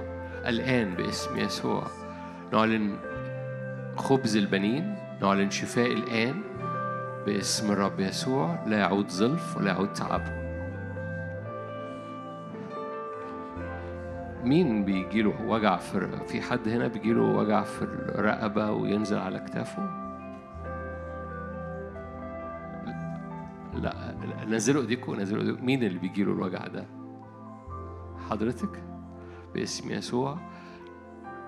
الآن 0.47 0.94
باسم 0.94 1.39
يسوع. 1.39 1.86
نعلن 2.52 2.97
خبز 3.97 4.36
البنين. 4.36 4.97
نعلن 5.23 5.51
شفاء 5.51 5.93
الآن. 5.93 6.43
باسم 7.26 7.72
الرب 7.72 8.00
يسوع 8.00 8.64
لا 8.66 8.78
يعود 8.78 9.10
ظلف 9.10 9.56
ولا 9.56 9.70
يعود 9.70 9.92
تعب. 9.92 10.22
مين 14.44 14.84
بيجيله 14.84 15.46
وجع 15.46 15.76
في 15.76 16.26
في 16.26 16.40
حد 16.40 16.68
هنا 16.68 16.88
بيجيله 16.88 17.22
وجع 17.22 17.62
في 17.62 17.82
الرقبة 17.82 18.70
وينزل 18.70 19.18
على 19.18 19.38
كتافه؟ 19.38 19.82
لا 23.74 24.14
نزلوا 24.48 24.82
ايديكم 24.82 25.20
نزلوا 25.20 25.42
ايديكم 25.42 25.66
مين 25.66 25.82
اللي 25.82 25.98
بيجيله 25.98 26.32
الوجع 26.32 26.66
ده؟ 26.66 26.86
حضرتك؟ 28.30 28.82
باسم 29.54 29.90
يسوع. 29.90 30.38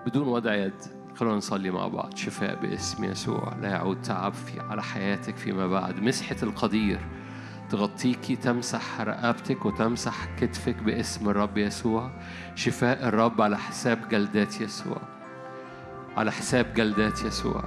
بدون 0.06 0.28
وضع 0.28 0.55
يد. 0.55 0.98
خلونا 1.19 1.36
نصلي 1.36 1.70
مع 1.70 1.89
بعض. 1.89 2.16
شفاء 2.16 2.59
باسم 2.62 3.05
يسوع. 3.05 3.55
لا 3.62 3.69
يعود 3.69 4.03
تعب 4.03 4.32
في 4.32 4.61
على 4.61 4.82
حياتك 4.82 5.36
فيما 5.36 5.66
بعد. 5.66 6.03
مسحة 6.03 6.36
القدير. 6.43 6.99
تغطيكي 7.70 8.36
تمسح 8.36 9.01
رقبتك 9.01 9.66
وتمسح 9.66 10.28
كتفك 10.40 10.77
باسم 10.77 11.28
الرب 11.28 11.59
يسوع. 11.59 12.11
شفاء 12.55 13.09
الرب 13.09 13.43
على 13.43 13.59
حساب 13.59 14.09
جلدات 14.09 14.61
يسوع. 14.61 15.01
على 16.16 16.32
حساب 16.32 16.74
جلدات 16.74 17.23
يسوع. 17.23 17.65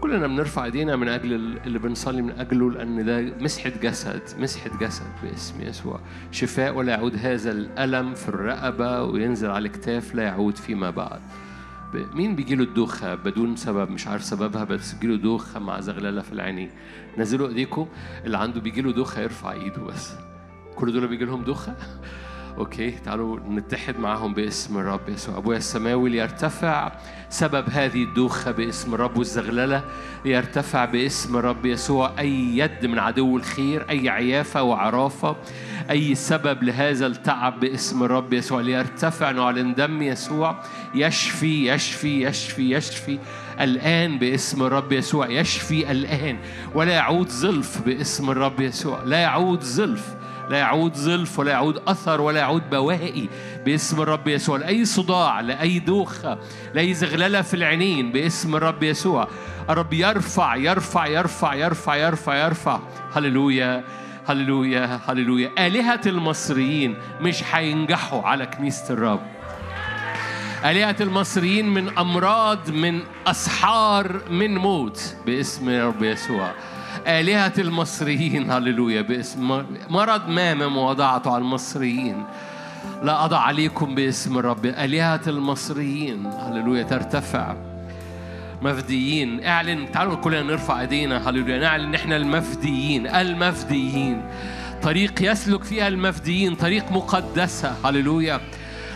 كلنا 0.00 0.26
بنرفع 0.26 0.64
ايدينا 0.64 0.96
من 0.96 1.08
أجل 1.08 1.32
اللي 1.66 1.78
بنصلي 1.78 2.22
من 2.22 2.38
أجله 2.38 2.70
لأن 2.70 3.04
ده 3.04 3.20
مسحة 3.20 3.72
جسد. 3.82 4.22
مسحة 4.38 4.78
جسد 4.80 5.06
باسم 5.22 5.60
يسوع. 5.60 6.00
شفاء 6.30 6.74
ولا 6.74 6.92
يعود 6.92 7.16
هذا 7.16 7.50
الألم 7.50 8.14
في 8.14 8.28
الرقبة 8.28 9.02
وينزل 9.02 9.50
على 9.50 9.68
الكتاف. 9.68 10.14
لا 10.14 10.22
يعود 10.22 10.56
فيما 10.56 10.90
بعد. 10.90 11.20
مين 11.96 12.36
بيجيله 12.36 12.64
الدوخة 12.64 13.14
بدون 13.14 13.56
سبب؟ 13.56 13.90
مش 13.90 14.06
عارف 14.06 14.24
سببها 14.24 14.64
بس 14.64 14.92
بيجيله 14.92 15.16
دوخة 15.16 15.60
مع 15.60 15.80
زغللة 15.80 16.22
في 16.22 16.32
العينين. 16.32 16.70
نزلوا 17.18 17.48
ايديكم 17.48 17.88
اللي 18.24 18.38
عنده 18.38 18.60
بيجيله 18.60 18.92
دوخة 18.92 19.22
يرفع 19.22 19.52
ايده 19.52 19.82
بس. 19.82 20.12
كل 20.76 20.92
دول 20.92 21.08
بيجي 21.08 21.24
لهم 21.24 21.44
دوخة؟ 21.44 21.76
أوكي 22.58 22.90
تعالوا 22.90 23.40
نتحد 23.40 23.98
معاهم 23.98 24.34
باسم 24.34 24.78
الرب 24.78 25.08
يسوع. 25.08 25.36
أبويا 25.36 25.58
السماوي 25.58 26.10
ليرتفع 26.10 26.92
سبب 27.28 27.64
هذه 27.70 28.02
الدوخة 28.02 28.50
باسم 28.50 28.94
الرب 28.94 29.16
والزغللة. 29.16 29.84
ليرتفع 30.24 30.84
باسم 30.84 31.36
الرب 31.36 31.66
يسوع 31.66 32.12
أي 32.18 32.58
يد 32.58 32.86
من 32.86 32.98
عدو 32.98 33.36
الخير 33.36 33.90
أي 33.90 34.08
عيافة 34.08 34.62
وعرافة 34.62 35.36
أي 35.90 36.14
سبب 36.14 36.62
لهذا 36.62 37.06
التعب 37.06 37.60
باسم 37.60 38.02
الرب 38.02 38.32
يسوع. 38.32 38.60
ليرتفع 38.60 39.30
نعلن 39.30 39.74
دم 39.74 40.02
يسوع. 40.02 40.56
يشفي 40.94 41.68
يشفي 41.68 42.22
يشفي 42.22 42.74
يشفي 42.74 43.18
الآن 43.60 44.18
باسم 44.18 44.62
الرب 44.62 44.92
يسوع. 44.92 45.28
يشفي 45.28 45.90
الآن. 45.90 46.38
ولا 46.74 46.92
يعود 46.92 47.28
زلف 47.28 47.82
باسم 47.86 48.30
الرب 48.30 48.60
يسوع. 48.60 49.02
لا 49.04 49.18
يعود 49.18 49.60
زلف 49.60 50.14
لا 50.50 50.58
يعود 50.58 50.94
زلف 50.94 51.38
ولا 51.38 51.52
يعود 51.52 51.82
أثر 51.86 52.20
ولا 52.20 52.40
يعود 52.40 52.70
بواقي 52.70 53.28
باسم 53.64 54.02
الرب 54.02 54.28
يسوع 54.28 54.58
لأي 54.58 54.84
صداع 54.84 55.40
لأي 55.40 55.78
دوخة 55.78 56.38
لأي 56.74 56.94
زغللة 56.94 57.42
في 57.42 57.54
العينين 57.54 58.12
باسم 58.12 58.56
الرب 58.56 58.82
يسوع. 58.82 59.28
الرب 59.70 59.92
يرفع 59.92 60.56
يرفع 60.56 61.06
يرفع 61.06 61.54
يرفع 61.54 61.96
يرفع 61.96 62.44
يرفع. 62.44 62.80
هللويا 63.14 63.84
هللويا 64.26 65.00
هللويا. 65.08 65.50
آلهة 65.58 66.00
المصريين 66.06 66.96
مش 67.20 67.42
هينجحوا 67.52 68.22
على 68.22 68.46
كنيسة 68.46 68.94
الرب. 68.94 69.20
آلهة 70.64 70.96
المصريين 71.00 71.68
من 71.68 71.98
أمراض 71.98 72.70
من 72.70 73.00
أسحار 73.26 74.20
من 74.30 74.56
موت. 74.56 75.16
باسم 75.26 75.68
رب 75.68 76.02
يسوع. 76.02 76.52
آلهة 77.06 77.52
المصريين 77.58 78.50
هللويا 78.50 79.02
باسم 79.02 79.64
مرض 79.90 80.28
ما 80.28 80.54
من 80.54 80.76
وضعته 80.76 81.30
على 81.30 81.42
المصريين. 81.42 82.24
لا 83.02 83.24
أضع 83.24 83.38
عليكم 83.38 83.94
باسم 83.94 84.38
الرب. 84.38 84.66
آلهة 84.66 85.20
المصريين 85.26 86.26
هللويا 86.26 86.82
ترتفع. 86.82 87.54
مفديين 88.62 89.44
اعلن 89.44 89.92
تعالوا 89.92 90.14
كلنا 90.16 90.42
نرفع 90.42 90.80
ايدينا 90.80 91.30
هللويا 91.30 91.58
نعلن 91.58 91.84
إن 91.84 91.94
إحنا 91.94 92.16
المفديين 92.16 93.06
المفديين. 93.06 94.22
طريق 94.82 95.30
يسلك 95.30 95.64
فيها 95.64 95.88
المفديين 95.88 96.54
طريق 96.54 96.92
مقدسة 96.92 97.74
هللويا. 97.84 98.40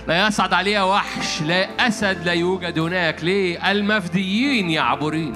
لا 0.09 0.27
يصعد 0.27 0.53
عليها 0.53 0.85
وحش 0.85 1.43
لا 1.43 1.89
أسد 1.89 2.25
لا 2.25 2.33
يوجد 2.33 2.79
هناك. 2.79 3.25
ليه؟ 3.25 3.71
المفديين 3.71 4.71
يعبرين. 4.71 5.35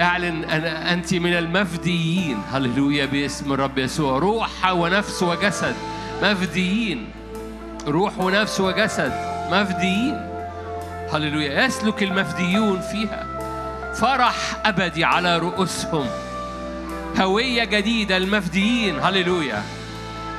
اعلن 0.00 0.44
أنا 0.44 0.92
أنت 0.92 1.14
من 1.14 1.32
المفديين. 1.32 2.38
هللويا 2.52 3.06
باسم 3.06 3.52
الرب 3.52 3.78
يسوع. 3.78 4.18
روح 4.18 4.72
ونفس 4.72 5.22
وجسد. 5.22 5.74
مفديين. 6.22 7.10
روح 7.86 8.18
ونفس 8.18 8.60
وجسد. 8.60 9.12
مفديين. 9.52 10.16
هللويا. 11.12 11.64
يسلك 11.64 12.02
المفديون 12.02 12.80
فيها. 12.80 13.26
فرح 13.94 14.36
أبدي 14.64 15.04
على 15.04 15.38
رؤوسهم. 15.38 16.06
هوية 17.20 17.64
جديدة 17.64 18.16
المفديين. 18.16 18.98
هللويا. 19.00 19.62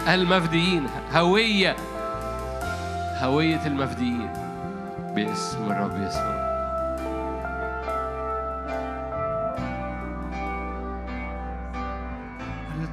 المفديين. 0.07 0.88
هوية. 1.13 1.75
هوية 3.19 3.65
المفديين. 3.65 4.29
باسم 5.15 5.71
الرب 5.71 6.01
يسوع. 6.07 6.50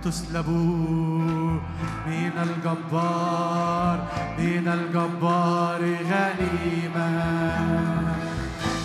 تسلبوا 0.05 1.61
من 2.07 2.33
الجبار 2.43 3.99
من 4.39 4.69
الجبار 4.69 5.81
غنيمة. 6.11 7.09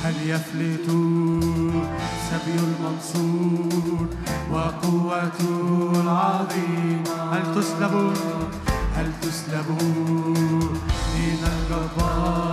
هل 0.04 0.14
يفلت 0.26 0.88
سبي 2.30 2.56
المنصور 2.60 4.08
وقوته 4.52 5.92
العظيمة 6.02 7.34
هل 7.34 7.56
تسلبوا 7.56 8.12
هل 8.96 9.12
تسلبوا 9.22 9.92
من 11.16 11.40
الجبار 11.54 12.53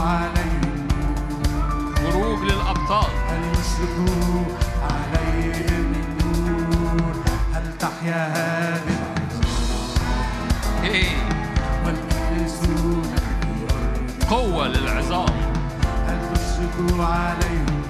عليهم. 0.00 0.88
خروج 1.96 2.42
للأبطال. 2.42 3.10
هل 3.28 3.42
يشرق 3.52 3.96
عليهم 4.82 5.92
النور؟ 6.20 7.14
هل 7.54 7.78
تحيا 7.78 8.28
هذه 8.36 8.98
إيه. 10.84 11.16
أرض 11.86 11.96
قوة 14.30 14.68
للعظام. 14.68 15.34
هل 16.08 16.18
تشرق 16.34 17.00
عليهم 17.00 17.80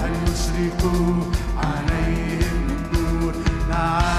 هل 0.00 0.12
يشرق 0.22 0.82
عليهم 1.56 2.66
النور؟ 2.70 3.34
نعم. 3.68 4.17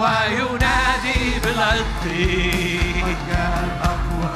وينادي 0.00 1.20
بالعتق 1.44 2.04
قد 3.04 3.18
جاء 3.28 3.54
الأقوى 3.64 4.32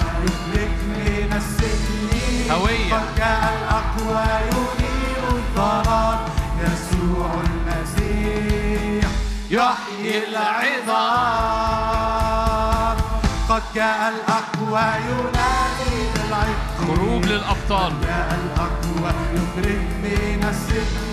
من 0.89 1.31
السجن 1.37 2.11
هوية. 2.51 2.95
قد 2.95 3.09
جاء 3.17 3.43
الأقوى 3.59 4.25
ينير 4.51 5.23
الظلام 5.31 6.21
يسوع 6.61 7.31
المسيح 7.47 9.07
يحيي 9.51 10.15
العظام. 10.29 10.97
قد 13.49 13.63
جاء 13.75 14.01
الأقوى 14.15 14.87
ينادي 15.09 15.97
بالعتق 16.15 16.69
خروج 16.79 17.23
للأبطال. 17.25 17.93
جاء 18.03 18.31
الأقوى 18.45 19.11
يخرج 19.35 19.83
من 20.05 20.41
السجن. 20.51 21.05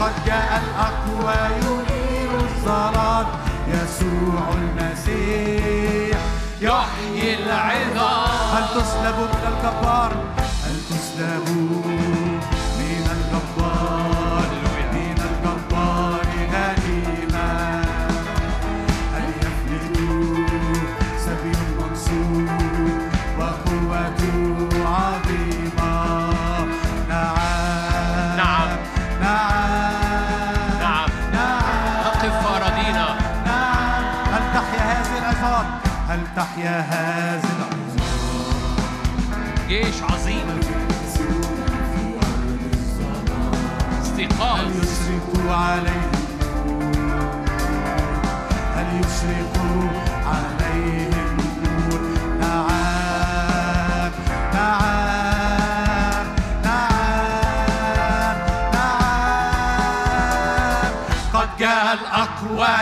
قد 0.00 0.14
جاء 0.26 0.50
الأقوى 0.64 1.36
ينير 1.56 2.30
الظلام 2.40 3.26
يسوع 3.74 4.44
المسيح 4.54 6.18
يحيي 6.60 7.34
العظام. 7.44 8.54
هل 8.54 8.64
تسلب 8.74 9.16
من 9.18 9.44
الجبار 9.52 10.12
هل 10.64 10.76
تسلب؟ 10.90 12.21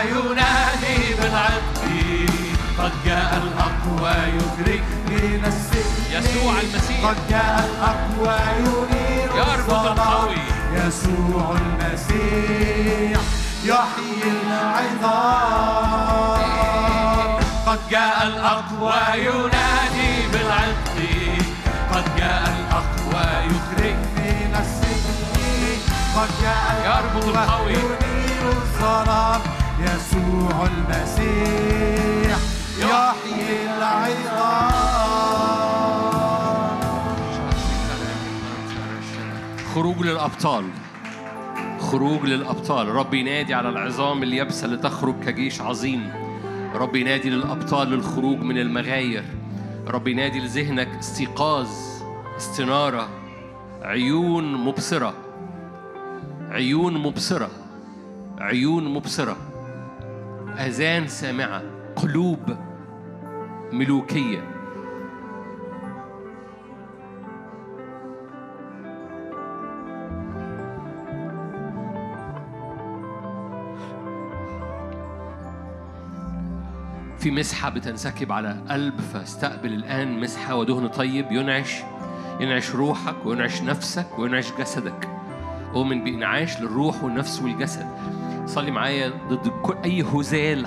ينادي 0.01 0.99
بالعتق 1.19 1.81
قد 2.79 2.93
جاء 3.05 3.31
الأقوى 3.43 4.15
يخرج 4.37 4.83
من 5.07 5.41
السجن 5.45 6.01
يسوع 6.11 6.53
المسيح. 6.61 6.99
قد 7.07 7.19
جاء 7.29 7.55
الأقوى 7.69 8.37
ينير 8.59 9.29
يربط. 9.35 9.85
القوي. 9.85 10.43
يسوع 10.73 11.45
المسيح 11.61 13.19
يحيي 13.63 14.23
العظام 15.51 16.41
قد 17.67 17.79
جاء 17.91 18.17
الأقوى 18.27 18.99
ينادي 19.15 20.11
بالعتق 20.31 20.97
قد 21.93 22.05
جاء 22.17 22.43
الأقوى 22.55 23.25
يخرج 23.45 23.99
من 24.15 24.51
السجن 24.59 25.19
قد 26.15 26.29
جاء 26.41 26.65
يربط 26.85 27.25
القوي. 27.27 27.73
ينير 27.73 28.45
الظلام 28.51 29.41
يسوع 29.83 30.67
المسيح 30.67 32.37
يحيي 32.79 33.77
العظام. 33.77 34.71
خروج 39.75 40.01
للأبطال. 40.01 40.65
خروج 41.79 42.25
للأبطال. 42.25 42.87
رب 42.87 43.13
ينادي 43.13 43.53
على 43.53 43.69
العظام 43.69 44.23
اليابسة 44.23 44.67
لتخرج 44.67 45.23
كجيش 45.23 45.61
عظيم. 45.61 46.11
رب 46.75 46.95
ينادي 46.95 47.29
للأبطال 47.29 47.89
للخروج 47.89 48.37
من 48.37 48.57
المغاير. 48.57 49.23
رب 49.87 50.07
ينادي 50.07 50.39
لذهنك 50.39 50.87
استيقاظ 50.99 51.67
استنارة 52.37 53.09
عيون 53.81 54.53
مبصرة. 54.53 55.13
عيون 56.49 56.93
مبصرة. 56.97 57.49
عيون 58.39 58.93
مبصرة. 58.93 59.50
آذان 60.57 61.07
سامعة 61.07 61.61
قلوب 61.95 62.57
ملوكية. 63.71 64.51
في 77.19 77.31
مسحة 77.31 77.69
بتنسكب 77.69 78.31
على 78.31 78.57
قلب 78.69 78.99
فاستقبل 78.99 79.73
الآن 79.73 80.19
مسحة 80.19 80.55
ودهن 80.55 80.87
طيب. 80.87 81.31
ينعش 81.31 81.81
ينعش 82.39 82.75
روحك 82.75 83.25
وينعش 83.25 83.61
نفسك 83.61 84.19
وينعش 84.19 84.51
جسدك. 84.59 85.09
أؤمن 85.75 86.03
بإنعاش 86.03 86.61
للروح 86.61 87.03
والنفس 87.03 87.41
والجسد. 87.41 87.85
صلي 88.45 88.71
معايا 88.71 89.13
ضد 89.29 89.47
كل 89.47 89.75
أي 89.85 90.01
هزال 90.01 90.65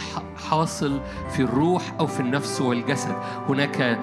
حاصل 0.50 1.00
في 1.30 1.40
الروح 1.40 1.82
أو 2.00 2.06
في 2.06 2.20
النفس 2.20 2.60
والجسد. 2.60 3.16
هناك 3.48 3.98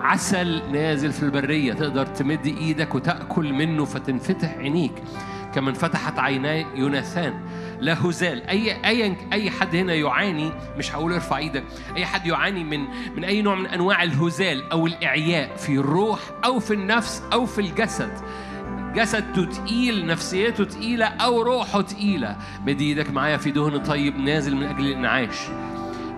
عسل 0.00 0.62
نازل 0.72 1.12
في 1.12 1.22
البرية 1.22 1.72
تقدر 1.72 2.06
تمد 2.06 2.46
إيدك 2.46 2.94
وتأكل 2.94 3.52
منه 3.52 3.84
فتنفتح 3.84 4.54
عينيك. 4.54 4.92
كما 5.54 5.70
انفتحت 5.70 6.18
عيناي 6.18 6.66
يوناثان. 6.74 7.34
لا 7.80 8.06
هزال. 8.06 8.42
اي 8.42 8.86
اي 8.86 9.16
أي 9.32 9.50
حد 9.50 9.76
هنا 9.76 9.94
يعاني 9.94 10.52
مش 10.78 10.94
هقول 10.94 11.12
ارفع 11.12 11.36
إيدك. 11.36 11.64
أي 11.96 12.06
حد 12.06 12.26
يعاني 12.26 12.64
من 12.64 12.84
من 13.16 13.24
أي 13.24 13.42
نوع 13.42 13.54
من 13.54 13.66
أنواع 13.66 14.02
الهزال 14.02 14.72
أو 14.72 14.86
الإعياء 14.86 15.56
في 15.56 15.72
الروح 15.72 16.20
أو 16.44 16.58
في 16.58 16.74
النفس 16.74 17.22
أو 17.32 17.46
في 17.46 17.60
الجسد. 17.60 18.12
جسده 18.96 19.44
تقيل 19.44 20.06
نفسيته 20.06 20.64
تقيلة 20.64 21.06
أو 21.06 21.42
روحه 21.42 21.80
تقيلة. 21.80 22.36
مد 22.66 22.80
إيدك 22.80 23.10
معايا 23.10 23.36
في 23.36 23.50
دهن 23.50 23.78
طيب 23.78 24.16
نازل 24.18 24.56
من 24.56 24.66
أجل 24.66 24.86
الإنعاش. 24.86 25.36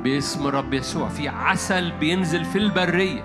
باسم 0.05 0.47
الرب 0.47 0.75
يسوع 0.75 1.09
في 1.09 1.29
عسل 1.29 1.93
بينزل 1.93 2.45
في 2.45 2.59
البرية. 2.59 3.25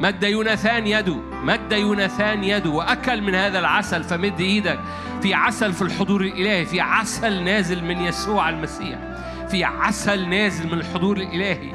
مد 0.00 0.22
يوناثان 0.22 0.86
يده 0.86 1.16
مد 1.42 1.72
يوناثان 1.72 2.44
يده 2.44 2.70
وأكل 2.70 3.22
من 3.22 3.34
هذا 3.34 3.58
العسل. 3.58 4.04
فمد 4.04 4.40
إيدك 4.40 4.80
في 5.22 5.34
عسل 5.34 5.72
في 5.72 5.82
الحضور 5.82 6.20
الإلهي 6.20 6.66
في 6.66 6.80
عسل 6.80 7.42
نازل 7.42 7.84
من 7.84 8.00
يسوع 8.00 8.48
المسيح. 8.48 8.98
في 9.50 9.64
عسل 9.64 10.28
نازل 10.28 10.66
من 10.66 10.78
الحضور 10.78 11.16
الإلهي. 11.16 11.72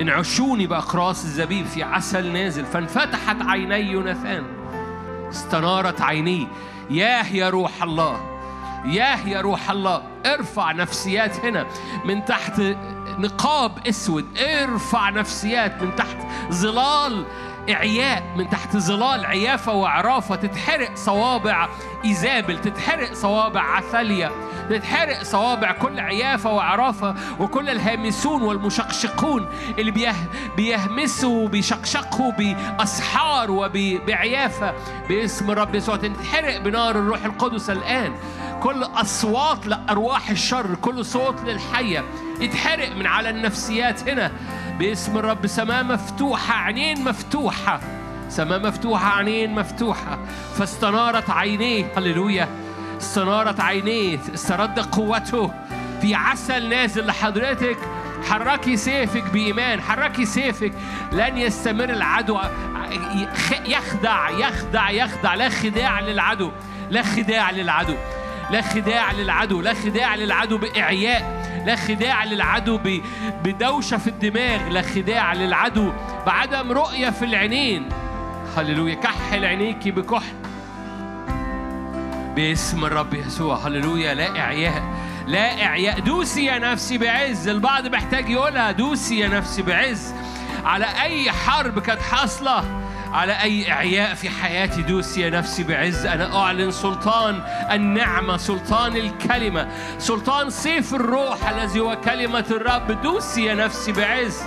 انعشوني 0.00 0.66
بأقراص 0.66 1.24
الزبيب 1.24 1.66
في 1.66 1.82
عسل 1.82 2.32
نازل. 2.32 2.64
فانفتحت 2.64 3.42
عيني 3.42 3.92
يوناثان. 3.92 4.63
استنارت 5.34 6.00
عينيه 6.00 6.46
ياه 6.90 7.26
يا 7.32 7.50
روح 7.50 7.82
الله. 7.82 8.20
ياه 8.84 9.28
يا 9.28 9.40
روح 9.40 9.70
الله. 9.70 10.02
ارفع 10.26 10.72
نفسيات 10.72 11.44
هنا 11.44 11.66
من 12.04 12.24
تحت 12.24 12.60
نقاب 13.18 13.86
اسود. 13.88 14.38
ارفع 14.38 15.10
نفسيات 15.10 15.82
من 15.82 15.96
تحت 15.96 16.16
ظلال 16.52 17.24
إعياء. 17.70 18.22
من 18.36 18.50
تحت 18.50 18.76
ظلال 18.76 19.26
عيافة 19.26 19.72
وعرافة 19.72 20.34
تتحرق 20.34 20.94
صوابع 20.94 21.68
إيزابل 22.04 22.60
تتحرق 22.60 23.12
صوابع 23.12 23.60
عثالية 23.62 24.30
تتحرق 24.70 25.22
صوابع 25.22 25.72
كل 25.72 26.00
عيافة 26.00 26.52
وعرافة 26.52 27.14
وكل 27.40 27.70
الهامسون 27.70 28.42
والمشقشقون 28.42 29.48
اللي 29.78 29.90
بيه 29.90 30.14
بيهمسوا 30.56 31.44
وبيشقشقوا 31.44 32.32
بأسحار 32.32 33.50
وبعيافة 33.50 34.74
باسم 35.08 35.50
الرب 35.50 35.74
يسوع. 35.74 35.96
تتحرق 35.96 36.58
بنار 36.58 36.90
الروح 36.90 37.24
القدس 37.24 37.70
الآن. 37.70 38.12
كل 38.62 38.82
أصوات 38.82 39.66
لأرواح 39.66 40.30
الشر 40.30 40.74
كل 40.74 41.04
صوت 41.04 41.40
للحية 41.44 42.04
يتحرق 42.40 42.96
من 42.96 43.06
على 43.06 43.30
النفسيات 43.30 44.08
هنا 44.08 44.32
باسم 44.78 45.18
الرب. 45.18 45.46
سماء 45.46 45.84
مفتوحة 45.84 46.54
عينين 46.54 47.04
مفتوحة. 47.04 47.80
سماء 48.28 48.60
مفتوحة 48.60 49.16
عينين 49.16 49.54
مفتوحة. 49.54 50.18
فاستنارت 50.58 51.30
عينيه 51.30 51.92
هللويا. 51.96 52.48
استنارت 53.00 53.60
عينيه 53.60 54.18
استرد 54.34 54.78
قوته. 54.78 55.50
في 56.00 56.14
عسل 56.14 56.68
نازل 56.68 57.06
لحضرتك. 57.06 57.76
حركي 58.30 58.76
سيفك 58.76 59.24
بإيمان 59.32 59.80
حركي 59.80 60.24
سيفك. 60.24 60.72
لن 61.12 61.38
يستمر 61.38 61.84
العدو. 61.90 62.38
يخدع 63.66 64.30
يخدع 64.30 64.90
يخدع. 64.90 65.34
لا 65.34 65.48
خداع 65.48 66.00
للعدو 66.00 66.50
لا 66.90 67.02
خداع 67.02 67.50
للعدو 67.50 67.94
لا 68.50 68.62
خداع 68.62 69.12
للعدو 69.12 69.60
لا 69.60 69.74
خداع 69.74 70.14
للعدو 70.14 70.58
بإعياء 70.58 71.44
لا 71.66 71.76
خداع 71.76 72.24
للعدو 72.24 72.80
بدوشة 73.44 73.96
في 73.96 74.06
الدماغ 74.06 74.68
لا 74.68 74.82
خداع 74.82 75.34
للعدو 75.34 75.92
بعدم 76.26 76.72
رؤية 76.72 77.10
في 77.10 77.24
العينين. 77.24 77.88
هللويا. 78.56 78.94
كحل 78.94 79.44
عينيكي 79.44 79.90
بكحل. 79.90 80.34
باسم 82.36 82.84
الرب 82.84 83.14
يسوع. 83.14 83.56
هللويا. 83.66 84.14
لا 84.14 84.40
إعياء 84.40 84.82
لا 85.26 85.64
إعياء. 85.66 86.00
دوسي 86.00 86.44
يا 86.44 86.58
نفسي 86.58 86.98
بعز. 86.98 87.48
البعض 87.48 87.86
محتاج 87.86 88.30
يقولها. 88.30 88.72
دوسي 88.72 89.18
يا 89.18 89.28
نفسي 89.28 89.62
بعز. 89.62 90.14
على 90.64 90.86
أي 91.02 91.32
حرب 91.32 91.78
كانت 91.78 92.02
حاصلة 92.02 92.64
على 93.12 93.32
أي 93.42 93.72
إعياء 93.72 94.14
في 94.14 94.30
حياتي 94.30 94.82
دوسي 94.82 95.20
يا 95.20 95.30
نفسي 95.30 95.62
بعز. 95.62 96.06
أنا 96.06 96.36
أعلن 96.36 96.70
سلطان 96.70 97.42
النعمة 97.72 98.36
سلطان 98.36 98.96
الكلمة 98.96 99.68
سلطان 99.98 100.50
سيف 100.50 100.94
الروح 100.94 101.48
الذي 101.48 101.80
هو 101.80 101.96
كلمة 102.04 102.44
الرب. 102.50 103.02
دوسي 103.02 103.44
يا 103.44 103.54
نفسي 103.54 103.92
بعز. 103.92 104.42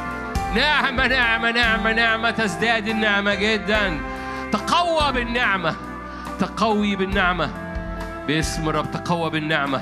نعمة 0.55 1.07
نعمة 1.07 1.51
نعمة 1.51 1.93
نعمة 1.93 2.31
تزداد 2.31 2.87
النعمة 2.87 3.35
جدا. 3.35 3.99
تقوى 4.51 5.13
بالنعمة 5.13 5.75
تقوي 6.39 6.95
بالنعمة. 6.95 7.49
باسم 8.27 8.69
الرب 8.69 8.91
تقوى 8.91 9.29
بالنعمة. 9.29 9.81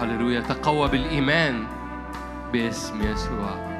هللويا 0.00 0.40
تقوى 0.40 0.88
بالإيمان 0.88 1.66
باسم 2.52 3.02
يسوع. 3.02 3.74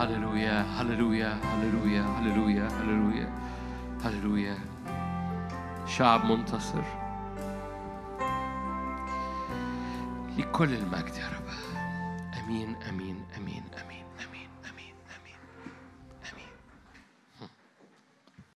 هللويا 0.00 0.62
هللويا 0.62 1.38
هللويا 1.44 2.02
هللويا 2.02 2.68
هللويا 2.80 3.28
هللويا. 4.04 4.58
شعب 5.86 6.24
منتصر. 6.24 6.82
لكل 10.38 10.74
المجد 10.74 11.14
يا 11.16 11.28
رب. 11.28 11.48
آمين 12.44 12.76
آمين. 12.88 13.07